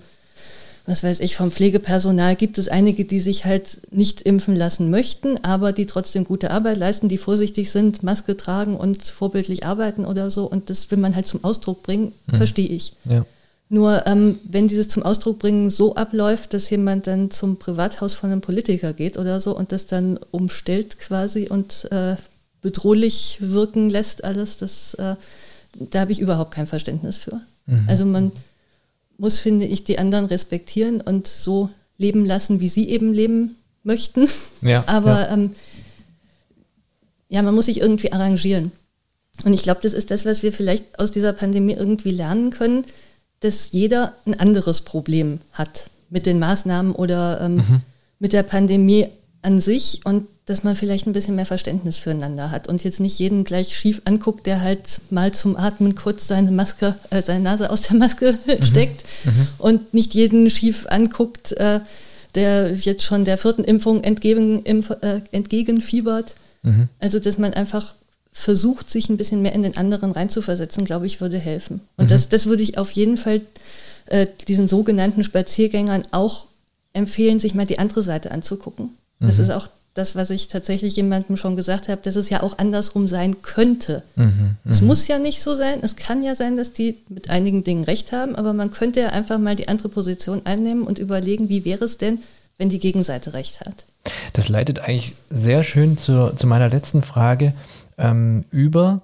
was 0.88 1.04
weiß 1.04 1.20
ich, 1.22 1.36
vom 1.36 1.52
Pflegepersonal 1.52 2.36
gibt 2.36 2.58
es 2.58 2.68
einige, 2.68 3.06
die 3.06 3.20
sich 3.20 3.46
halt 3.46 3.80
nicht 3.92 4.22
impfen 4.22 4.56
lassen 4.56 4.92
möchten, 4.92 5.44
aber 5.44 5.72
die 5.72 5.88
trotzdem 5.88 6.26
gute 6.26 6.52
Arbeit 6.52 6.78
leisten, 6.78 7.10
die 7.10 7.18
vorsichtig 7.18 7.72
sind, 7.72 8.04
Maske 8.04 8.38
tragen 8.38 8.78
und 8.78 9.04
vorbildlich 9.04 9.66
arbeiten 9.66 10.06
oder 10.06 10.30
so. 10.30 10.46
Und 10.46 10.70
das 10.70 10.92
will 10.92 11.00
man 11.00 11.16
halt 11.16 11.26
zum 11.26 11.44
Ausdruck 11.44 11.82
bringen, 11.82 12.12
mhm. 12.28 12.36
verstehe 12.36 12.68
ich. 12.68 12.94
Ja. 13.06 13.26
Nur 13.68 14.06
ähm, 14.06 14.38
wenn 14.48 14.68
dieses 14.68 14.88
zum 14.88 15.02
Ausdruck 15.02 15.40
bringen 15.40 15.72
so 15.72 15.96
abläuft, 15.96 16.54
dass 16.54 16.70
jemand 16.70 17.08
dann 17.08 17.32
zum 17.32 17.58
Privathaus 17.58 18.14
von 18.14 18.32
einem 18.32 18.42
Politiker 18.42 18.94
geht 18.94 19.18
oder 19.18 19.42
so 19.42 19.58
und 19.58 19.72
das 19.72 19.88
dann 19.88 20.20
umstellt 20.30 21.00
quasi 21.00 21.48
und 21.50 21.88
äh, 21.92 22.16
bedrohlich 22.62 23.38
wirken 23.40 23.90
lässt, 23.90 24.24
alles, 24.24 24.58
das, 24.58 24.94
äh, 24.96 25.16
da 25.80 26.00
habe 26.00 26.12
ich 26.12 26.20
überhaupt 26.20 26.52
kein 26.52 26.68
Verständnis 26.68 27.18
für. 27.18 27.42
Mhm. 27.66 27.86
Also 27.88 28.06
man 28.06 28.32
muss, 29.18 29.40
finde 29.40 29.66
ich, 29.66 29.84
die 29.84 30.00
anderen 30.00 30.26
respektieren 30.26 31.02
und 31.02 31.28
so 31.28 31.70
leben 31.98 32.26
lassen, 32.26 32.60
wie 32.60 32.70
sie 32.70 32.90
eben 32.90 33.14
leben 33.14 33.56
möchten. 33.84 34.28
Ja, 34.62 34.84
Aber 34.88 35.22
ja. 35.22 35.34
Ähm, 35.34 35.56
ja, 37.30 37.42
man 37.42 37.56
muss 37.56 37.66
sich 37.66 37.82
irgendwie 37.82 38.12
arrangieren. 38.12 38.72
Und 39.44 39.54
ich 39.54 39.64
glaube, 39.64 39.82
das 39.82 39.94
ist 39.94 40.12
das, 40.12 40.26
was 40.26 40.44
wir 40.44 40.54
vielleicht 40.54 41.00
aus 41.00 41.12
dieser 41.12 41.34
Pandemie 41.34 41.74
irgendwie 41.74 42.12
lernen 42.12 42.52
können, 42.52 42.86
dass 43.42 43.72
jeder 43.72 44.14
ein 44.26 44.40
anderes 44.40 44.82
Problem 44.82 45.40
hat 45.52 45.90
mit 46.10 46.26
den 46.26 46.40
Maßnahmen 46.40 46.94
oder 46.94 47.42
ähm, 47.42 47.56
mhm. 47.56 47.82
mit 48.20 48.34
der 48.34 48.44
Pandemie 48.44 49.08
an 49.42 49.60
sich 49.60 50.02
und 50.06 50.28
dass 50.46 50.64
man 50.64 50.76
vielleicht 50.76 51.08
ein 51.08 51.14
bisschen 51.14 51.36
mehr 51.36 51.48
Verständnis 51.48 51.98
füreinander 51.98 52.52
hat 52.52 52.68
und 52.68 52.84
jetzt 52.84 53.00
nicht 53.00 53.18
jeden 53.18 53.44
gleich 53.44 53.76
schief 53.76 54.02
anguckt, 54.06 54.46
der 54.46 54.62
halt 54.62 55.02
mal 55.10 55.34
zum 55.34 55.58
Atmen 55.58 55.96
kurz 55.96 56.28
seine 56.28 56.52
Maske, 56.52 56.96
äh, 57.10 57.22
seine 57.22 57.44
Nase 57.44 57.72
aus 57.72 57.82
der 57.82 57.96
Maske 57.96 58.38
mhm. 58.46 58.64
steckt 58.64 59.04
mhm. 59.24 59.48
und 59.58 59.94
nicht 59.94 60.14
jeden 60.14 60.50
schief 60.50 60.86
anguckt, 60.88 61.54
äh, 61.54 61.80
der 62.36 62.74
jetzt 62.76 63.04
schon 63.04 63.26
der 63.26 63.38
vierten 63.38 63.64
Impfung 63.64 64.04
entgegen, 64.04 64.64
impf, 64.64 64.92
äh, 65.02 65.22
entgegenfiebert. 65.32 66.36
Mhm. 66.62 66.90
Also, 67.00 67.20
dass 67.20 67.38
man 67.38 67.54
einfach 67.54 67.96
versucht, 68.32 68.92
sich 68.92 69.10
ein 69.10 69.18
bisschen 69.18 69.42
mehr 69.42 69.54
in 69.54 69.64
den 69.64 69.78
anderen 69.78 70.12
reinzuversetzen, 70.12 70.84
glaube 70.84 71.08
ich, 71.08 71.22
würde 71.22 71.40
helfen. 71.40 71.80
Und 71.96 72.06
mhm. 72.06 72.10
das, 72.10 72.30
das 72.30 72.46
würde 72.46 72.64
ich 72.64 72.78
auf 72.78 72.92
jeden 72.92 73.18
Fall 73.18 73.42
äh, 74.08 74.28
diesen 74.48 74.68
sogenannten 74.68 75.24
Spaziergängern 75.24 76.04
auch 76.12 76.46
empfehlen, 76.94 77.40
sich 77.40 77.56
mal 77.56 77.66
die 77.66 77.80
andere 77.80 78.02
Seite 78.02 78.32
anzugucken. 78.32 78.90
Das 79.20 79.38
mhm. 79.38 79.44
ist 79.44 79.50
auch 79.52 79.70
das, 79.96 80.14
was 80.14 80.30
ich 80.30 80.50
tatsächlich 80.50 80.98
jemandem 80.98 81.38
schon 81.38 81.56
gesagt 81.56 81.88
habe, 81.88 82.02
dass 82.04 82.18
es 82.18 82.30
ja 82.30 82.44
auch 82.44 82.58
andersrum 82.58 83.08
sein 83.08 83.42
könnte. 83.42 84.04
Mhm, 84.18 84.58
es 84.70 84.82
mhm. 84.82 84.88
muss 84.88 85.08
ja 85.08 85.18
nicht 85.18 85.42
so 85.42 85.56
sein. 85.56 85.80
Es 85.82 85.96
kann 85.96 86.22
ja 86.22 86.36
sein, 86.36 86.58
dass 86.58 86.74
die 86.74 86.98
mit 87.08 87.30
einigen 87.30 87.64
Dingen 87.64 87.86
recht 87.86 88.12
haben, 88.12 88.36
aber 88.36 88.52
man 88.52 88.72
könnte 88.72 89.00
ja 89.00 89.10
einfach 89.10 89.40
mal 89.40 89.56
die 89.56 89.70
andere 89.70 89.88
Position 89.88 90.42
einnehmen 90.44 90.84
und 90.84 91.00
überlegen, 91.00 91.48
wie 91.48 91.64
wäre 91.64 91.86
es 91.86 91.98
denn, 91.98 92.20
wenn 92.58 92.68
die 92.68 92.80
Gegenseite 92.80 93.34
recht 93.34 93.62
hat. 93.62 93.86
Das 94.34 94.50
leitet 94.50 94.80
eigentlich 94.80 95.16
sehr 95.30 95.64
schön 95.64 95.98
zu, 95.98 96.36
zu 96.36 96.46
meiner 96.46 96.70
letzten 96.70 97.02
Frage 97.02 97.54
ähm, 97.98 98.44
über. 98.52 99.02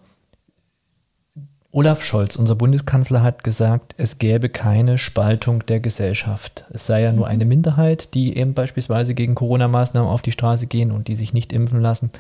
Olaf 1.73 2.03
Scholz, 2.03 2.35
unser 2.35 2.55
Bundeskanzler, 2.55 3.23
hat 3.23 3.45
gesagt, 3.45 3.95
es 3.97 4.17
gäbe 4.17 4.49
keine 4.49 4.97
Spaltung 4.97 5.65
der 5.65 5.79
Gesellschaft. 5.79 6.65
Es 6.69 6.85
sei 6.85 7.01
ja 7.01 7.13
nur 7.13 7.27
eine 7.27 7.45
Minderheit, 7.45 8.13
die 8.13 8.35
eben 8.35 8.53
beispielsweise 8.53 9.13
gegen 9.13 9.35
Corona-Maßnahmen 9.35 10.09
auf 10.09 10.21
die 10.21 10.33
Straße 10.33 10.67
gehen 10.67 10.91
und 10.91 11.07
die 11.07 11.15
sich 11.15 11.33
nicht 11.33 11.53
impfen 11.53 11.81
lassen. 11.81 12.11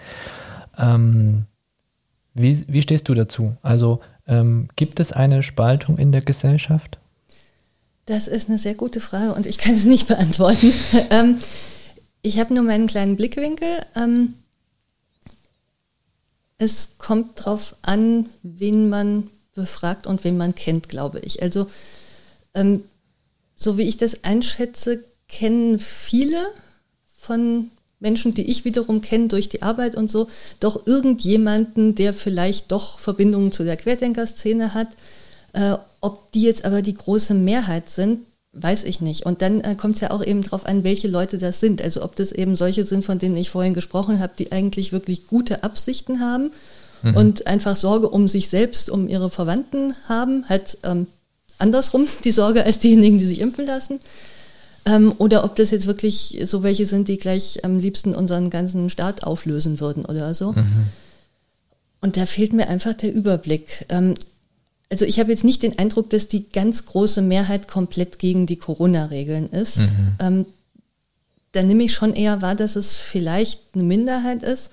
Ähm, 0.77 1.47
Wie, 2.33 2.63
wie 2.69 2.81
stehst 2.81 3.09
du 3.09 3.13
dazu? 3.13 3.57
Also 3.61 3.99
ähm, 4.25 4.69
gibt 4.77 5.01
es 5.01 5.11
eine 5.11 5.43
Spaltung 5.43 5.97
in 5.97 6.13
der 6.13 6.21
Gesellschaft? 6.21 6.97
Das 8.05 8.29
ist 8.29 8.47
eine 8.47 8.57
sehr 8.57 8.75
gute 8.75 9.01
Frage 9.01 9.33
und 9.33 9.45
ich 9.45 9.57
kann 9.57 9.75
sie 9.75 9.89
nicht 9.89 10.07
beantworten. 10.07 10.73
ähm, 11.09 11.39
ich 12.21 12.39
habe 12.39 12.53
nur 12.53 12.63
meinen 12.63 12.87
kleinen 12.87 13.17
Blickwinkel. 13.17 13.85
Ähm, 13.97 14.35
es 16.57 16.91
kommt 16.97 17.39
darauf 17.39 17.75
an, 17.81 18.27
wen 18.43 18.87
man 18.87 19.27
befragt 19.53 20.07
und 20.07 20.23
wen 20.23 20.37
man 20.37 20.55
kennt, 20.55 20.89
glaube 20.89 21.19
ich. 21.19 21.41
Also 21.41 21.67
ähm, 22.53 22.83
so 23.55 23.77
wie 23.77 23.83
ich 23.83 23.97
das 23.97 24.23
einschätze, 24.23 25.03
kennen 25.27 25.79
viele 25.79 26.45
von 27.19 27.69
Menschen, 27.99 28.33
die 28.33 28.49
ich 28.49 28.65
wiederum 28.65 29.01
kenne 29.01 29.27
durch 29.27 29.47
die 29.47 29.61
Arbeit 29.61 29.95
und 29.95 30.09
so, 30.09 30.27
doch 30.59 30.87
irgendjemanden, 30.87 31.95
der 31.95 32.13
vielleicht 32.13 32.71
doch 32.71 32.99
Verbindungen 32.99 33.51
zu 33.51 33.63
der 33.63 33.77
Querdenker-Szene 33.77 34.73
hat. 34.73 34.87
Äh, 35.53 35.75
ob 35.99 36.31
die 36.31 36.41
jetzt 36.41 36.65
aber 36.65 36.81
die 36.81 36.95
große 36.95 37.35
Mehrheit 37.35 37.89
sind, 37.89 38.21
weiß 38.53 38.83
ich 38.85 38.99
nicht. 38.99 39.25
Und 39.25 39.41
dann 39.43 39.61
äh, 39.61 39.75
kommt 39.75 39.95
es 39.95 40.01
ja 40.01 40.11
auch 40.11 40.25
eben 40.25 40.41
darauf 40.41 40.65
an, 40.65 40.83
welche 40.83 41.07
Leute 41.07 41.37
das 41.37 41.59
sind. 41.59 41.81
Also 41.81 42.03
ob 42.03 42.15
das 42.15 42.31
eben 42.31 42.55
solche 42.55 42.83
sind, 42.83 43.05
von 43.05 43.19
denen 43.19 43.37
ich 43.37 43.51
vorhin 43.51 43.75
gesprochen 43.75 44.19
habe, 44.19 44.33
die 44.37 44.51
eigentlich 44.51 44.91
wirklich 44.91 45.27
gute 45.27 45.63
Absichten 45.63 46.19
haben 46.19 46.51
mhm. 47.03 47.15
und 47.15 47.47
einfach 47.47 47.75
Sorge 47.75 48.09
um 48.09 48.27
sich 48.27 48.49
selbst, 48.49 48.89
um 48.89 49.07
ihre 49.07 49.29
Verwandten 49.29 49.95
haben, 50.07 50.47
halt 50.49 50.77
ähm, 50.83 51.07
andersrum 51.57 52.07
die 52.23 52.31
Sorge 52.31 52.65
als 52.65 52.79
diejenigen, 52.79 53.19
die 53.19 53.25
sich 53.25 53.39
impfen 53.39 53.65
lassen. 53.65 53.99
Ähm, 54.85 55.13
oder 55.19 55.43
ob 55.43 55.55
das 55.55 55.71
jetzt 55.71 55.85
wirklich 55.85 56.39
so 56.45 56.63
welche 56.63 56.87
sind, 56.87 57.07
die 57.07 57.17
gleich 57.17 57.63
am 57.63 57.79
liebsten 57.79 58.15
unseren 58.15 58.49
ganzen 58.49 58.89
Staat 58.89 59.23
auflösen 59.23 59.79
würden 59.79 60.05
oder 60.05 60.33
so. 60.33 60.53
Mhm. 60.53 60.87
Und 62.01 62.17
da 62.17 62.25
fehlt 62.25 62.51
mir 62.51 62.67
einfach 62.67 62.95
der 62.95 63.13
Überblick. 63.13 63.85
Ähm, 63.89 64.15
also 64.89 65.05
ich 65.05 65.19
habe 65.19 65.31
jetzt 65.31 65.43
nicht 65.43 65.63
den 65.63 65.77
Eindruck, 65.77 66.09
dass 66.09 66.27
die 66.27 66.49
ganz 66.49 66.85
große 66.85 67.21
Mehrheit 67.21 67.67
komplett 67.67 68.19
gegen 68.19 68.47
die 68.47 68.57
Corona-Regeln 68.57 69.49
ist. 69.51 69.77
Mhm. 69.77 70.13
Ähm, 70.19 70.45
da 71.53 71.63
nehme 71.63 71.83
ich 71.83 71.93
schon 71.93 72.13
eher 72.13 72.41
wahr, 72.41 72.55
dass 72.55 72.75
es 72.75 72.95
vielleicht 72.95 73.61
eine 73.73 73.83
Minderheit 73.83 74.43
ist. 74.43 74.71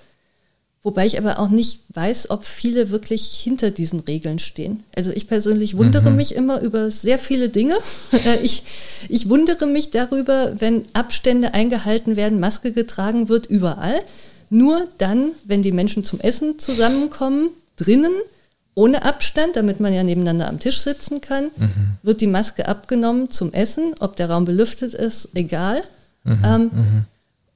Wobei 0.88 1.04
ich 1.04 1.18
aber 1.18 1.38
auch 1.38 1.50
nicht 1.50 1.80
weiß, 1.92 2.30
ob 2.30 2.44
viele 2.44 2.88
wirklich 2.88 3.26
hinter 3.34 3.70
diesen 3.70 4.00
Regeln 4.00 4.38
stehen. 4.38 4.82
Also 4.96 5.10
ich 5.10 5.28
persönlich 5.28 5.76
wundere 5.76 6.08
mhm. 6.08 6.16
mich 6.16 6.34
immer 6.34 6.62
über 6.62 6.90
sehr 6.90 7.18
viele 7.18 7.50
Dinge. 7.50 7.76
Äh, 8.24 8.40
ich, 8.42 8.62
ich 9.10 9.28
wundere 9.28 9.66
mich 9.66 9.90
darüber, 9.90 10.58
wenn 10.58 10.86
Abstände 10.94 11.52
eingehalten 11.52 12.16
werden, 12.16 12.40
Maske 12.40 12.72
getragen 12.72 13.28
wird, 13.28 13.44
überall. 13.44 14.00
Nur 14.48 14.86
dann, 14.96 15.32
wenn 15.44 15.60
die 15.60 15.72
Menschen 15.72 16.04
zum 16.04 16.20
Essen 16.20 16.58
zusammenkommen, 16.58 17.50
drinnen, 17.76 18.14
ohne 18.74 19.02
Abstand, 19.02 19.56
damit 19.56 19.80
man 19.80 19.92
ja 19.92 20.02
nebeneinander 20.02 20.48
am 20.48 20.58
Tisch 20.58 20.80
sitzen 20.80 21.20
kann, 21.20 21.50
mhm. 21.56 21.98
wird 22.02 22.22
die 22.22 22.26
Maske 22.26 22.66
abgenommen 22.66 23.28
zum 23.28 23.52
Essen. 23.52 23.92
Ob 24.00 24.16
der 24.16 24.30
Raum 24.30 24.46
belüftet 24.46 24.94
ist, 24.94 25.28
egal. 25.34 25.82
Mhm. 26.24 26.38
Ähm, 26.42 26.62
mhm. 26.62 27.04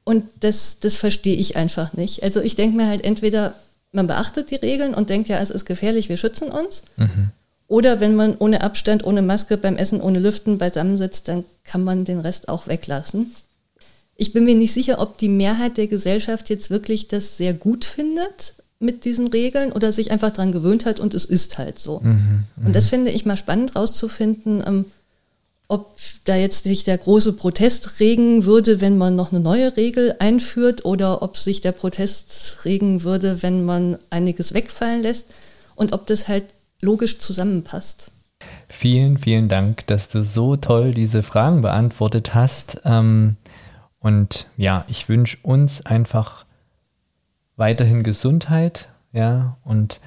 Und 0.04 0.24
das, 0.40 0.78
das 0.80 0.96
verstehe 0.96 1.36
ich 1.36 1.56
einfach 1.56 1.92
nicht. 1.92 2.22
Also 2.22 2.40
ich 2.40 2.56
denke 2.56 2.76
mir 2.76 2.88
halt 2.88 3.04
entweder, 3.04 3.54
man 3.92 4.06
beachtet 4.06 4.50
die 4.50 4.56
Regeln 4.56 4.94
und 4.94 5.10
denkt 5.10 5.28
ja, 5.28 5.38
es 5.38 5.50
ist 5.50 5.64
gefährlich, 5.64 6.08
wir 6.08 6.16
schützen 6.16 6.48
uns. 6.48 6.82
Mhm. 6.96 7.30
Oder 7.68 8.00
wenn 8.00 8.14
man 8.14 8.36
ohne 8.38 8.62
Abstand, 8.62 9.04
ohne 9.04 9.22
Maske 9.22 9.56
beim 9.56 9.76
Essen, 9.76 10.00
ohne 10.00 10.18
Lüften 10.18 10.58
beisammensitzt, 10.58 11.28
dann 11.28 11.44
kann 11.64 11.84
man 11.84 12.04
den 12.04 12.20
Rest 12.20 12.48
auch 12.48 12.66
weglassen. 12.66 13.32
Ich 14.16 14.32
bin 14.32 14.44
mir 14.44 14.54
nicht 14.54 14.72
sicher, 14.72 15.00
ob 15.00 15.18
die 15.18 15.28
Mehrheit 15.28 15.76
der 15.78 15.86
Gesellschaft 15.86 16.50
jetzt 16.50 16.70
wirklich 16.70 17.08
das 17.08 17.36
sehr 17.36 17.54
gut 17.54 17.84
findet 17.84 18.54
mit 18.78 19.04
diesen 19.04 19.28
Regeln 19.28 19.72
oder 19.72 19.92
sich 19.92 20.10
einfach 20.10 20.30
daran 20.30 20.52
gewöhnt 20.52 20.84
hat 20.84 21.00
und 21.00 21.14
es 21.14 21.24
ist 21.24 21.56
halt 21.56 21.78
so. 21.78 22.00
Mhm, 22.00 22.44
und 22.64 22.76
das 22.76 22.86
mhm. 22.86 22.90
finde 22.90 23.10
ich 23.12 23.24
mal 23.24 23.36
spannend 23.36 23.74
rauszufinden, 23.74 24.62
ähm, 24.66 24.84
ob 25.72 25.96
da 26.24 26.36
jetzt 26.36 26.64
sich 26.64 26.84
der 26.84 26.98
große 26.98 27.32
Protest 27.32 27.98
regen 27.98 28.44
würde, 28.44 28.82
wenn 28.82 28.98
man 28.98 29.16
noch 29.16 29.32
eine 29.32 29.40
neue 29.40 29.74
Regel 29.78 30.14
einführt 30.18 30.84
oder 30.84 31.22
ob 31.22 31.38
sich 31.38 31.62
der 31.62 31.72
Protest 31.72 32.66
regen 32.66 33.04
würde, 33.04 33.42
wenn 33.42 33.64
man 33.64 33.96
einiges 34.10 34.52
wegfallen 34.52 35.02
lässt 35.02 35.32
und 35.74 35.94
ob 35.94 36.06
das 36.06 36.28
halt 36.28 36.44
logisch 36.82 37.18
zusammenpasst. 37.18 38.10
Vielen, 38.68 39.16
vielen 39.16 39.48
Dank, 39.48 39.86
dass 39.86 40.10
du 40.10 40.22
so 40.22 40.56
toll 40.56 40.92
diese 40.92 41.22
Fragen 41.22 41.62
beantwortet 41.62 42.34
hast. 42.34 42.82
Ähm, 42.84 43.36
und 43.98 44.48
ja, 44.58 44.84
ich 44.88 45.08
wünsche 45.08 45.38
uns 45.42 45.86
einfach 45.86 46.44
weiterhin 47.56 48.02
Gesundheit, 48.02 48.88
ja, 49.12 49.56
und 49.64 50.00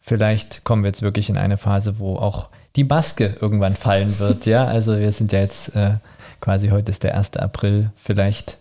vielleicht 0.00 0.64
kommen 0.64 0.82
wir 0.82 0.88
jetzt 0.88 1.02
wirklich 1.02 1.30
in 1.30 1.38
eine 1.38 1.56
Phase, 1.56 1.98
wo 1.98 2.16
auch 2.16 2.50
die 2.76 2.84
Maske 2.84 3.36
irgendwann 3.40 3.76
fallen 3.76 4.18
wird. 4.18 4.46
Ja, 4.46 4.64
also 4.64 4.98
wir 4.98 5.12
sind 5.12 5.32
ja 5.32 5.40
jetzt 5.40 5.74
äh, 5.74 5.96
quasi 6.40 6.68
heute 6.68 6.90
ist 6.90 7.02
der 7.02 7.16
1. 7.16 7.36
April. 7.36 7.90
Vielleicht, 7.96 8.58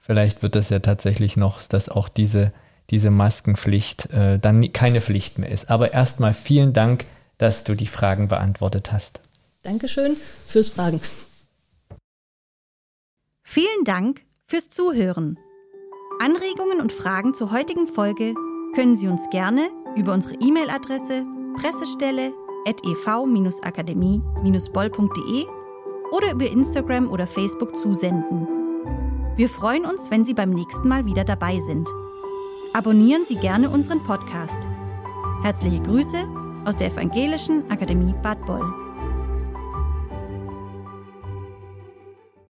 vielleicht 0.00 0.42
wird 0.42 0.54
das 0.54 0.70
ja 0.70 0.78
tatsächlich 0.78 1.36
noch, 1.36 1.62
dass 1.62 1.88
auch 1.88 2.08
diese, 2.08 2.52
diese 2.90 3.10
Maskenpflicht 3.10 4.10
äh, 4.10 4.38
dann 4.38 4.72
keine 4.72 5.00
Pflicht 5.00 5.38
mehr 5.38 5.50
ist. 5.50 5.70
Aber 5.70 5.92
erstmal 5.92 6.34
vielen 6.34 6.72
Dank, 6.72 7.04
dass 7.38 7.64
du 7.64 7.74
die 7.74 7.86
Fragen 7.86 8.28
beantwortet 8.28 8.92
hast. 8.92 9.20
Dankeschön 9.62 10.16
fürs 10.46 10.70
Fragen. 10.70 11.00
Vielen 13.42 13.84
Dank 13.84 14.22
fürs 14.44 14.70
Zuhören. 14.70 15.38
Anregungen 16.20 16.80
und 16.80 16.92
Fragen 16.92 17.32
zur 17.32 17.52
heutigen 17.52 17.86
Folge 17.86 18.34
können 18.74 18.96
Sie 18.96 19.08
uns 19.08 19.30
gerne 19.30 19.68
über 19.96 20.12
unsere 20.12 20.34
E-Mail-Adresse 20.34 21.24
pressestelle 21.56 22.32
ev-akademie-boll.de 22.84 25.46
oder 26.12 26.32
über 26.32 26.50
Instagram 26.50 27.10
oder 27.10 27.26
Facebook 27.26 27.76
zusenden. 27.76 28.46
Wir 29.36 29.48
freuen 29.48 29.84
uns, 29.84 30.10
wenn 30.10 30.24
Sie 30.24 30.34
beim 30.34 30.50
nächsten 30.50 30.88
Mal 30.88 31.06
wieder 31.06 31.24
dabei 31.24 31.60
sind. 31.60 31.88
Abonnieren 32.72 33.24
Sie 33.26 33.36
gerne 33.36 33.70
unseren 33.70 34.02
Podcast. 34.02 34.58
Herzliche 35.42 35.80
Grüße 35.80 36.26
aus 36.64 36.76
der 36.76 36.88
Evangelischen 36.88 37.70
Akademie 37.70 38.14
Bad 38.22 38.44
Boll. 38.46 38.77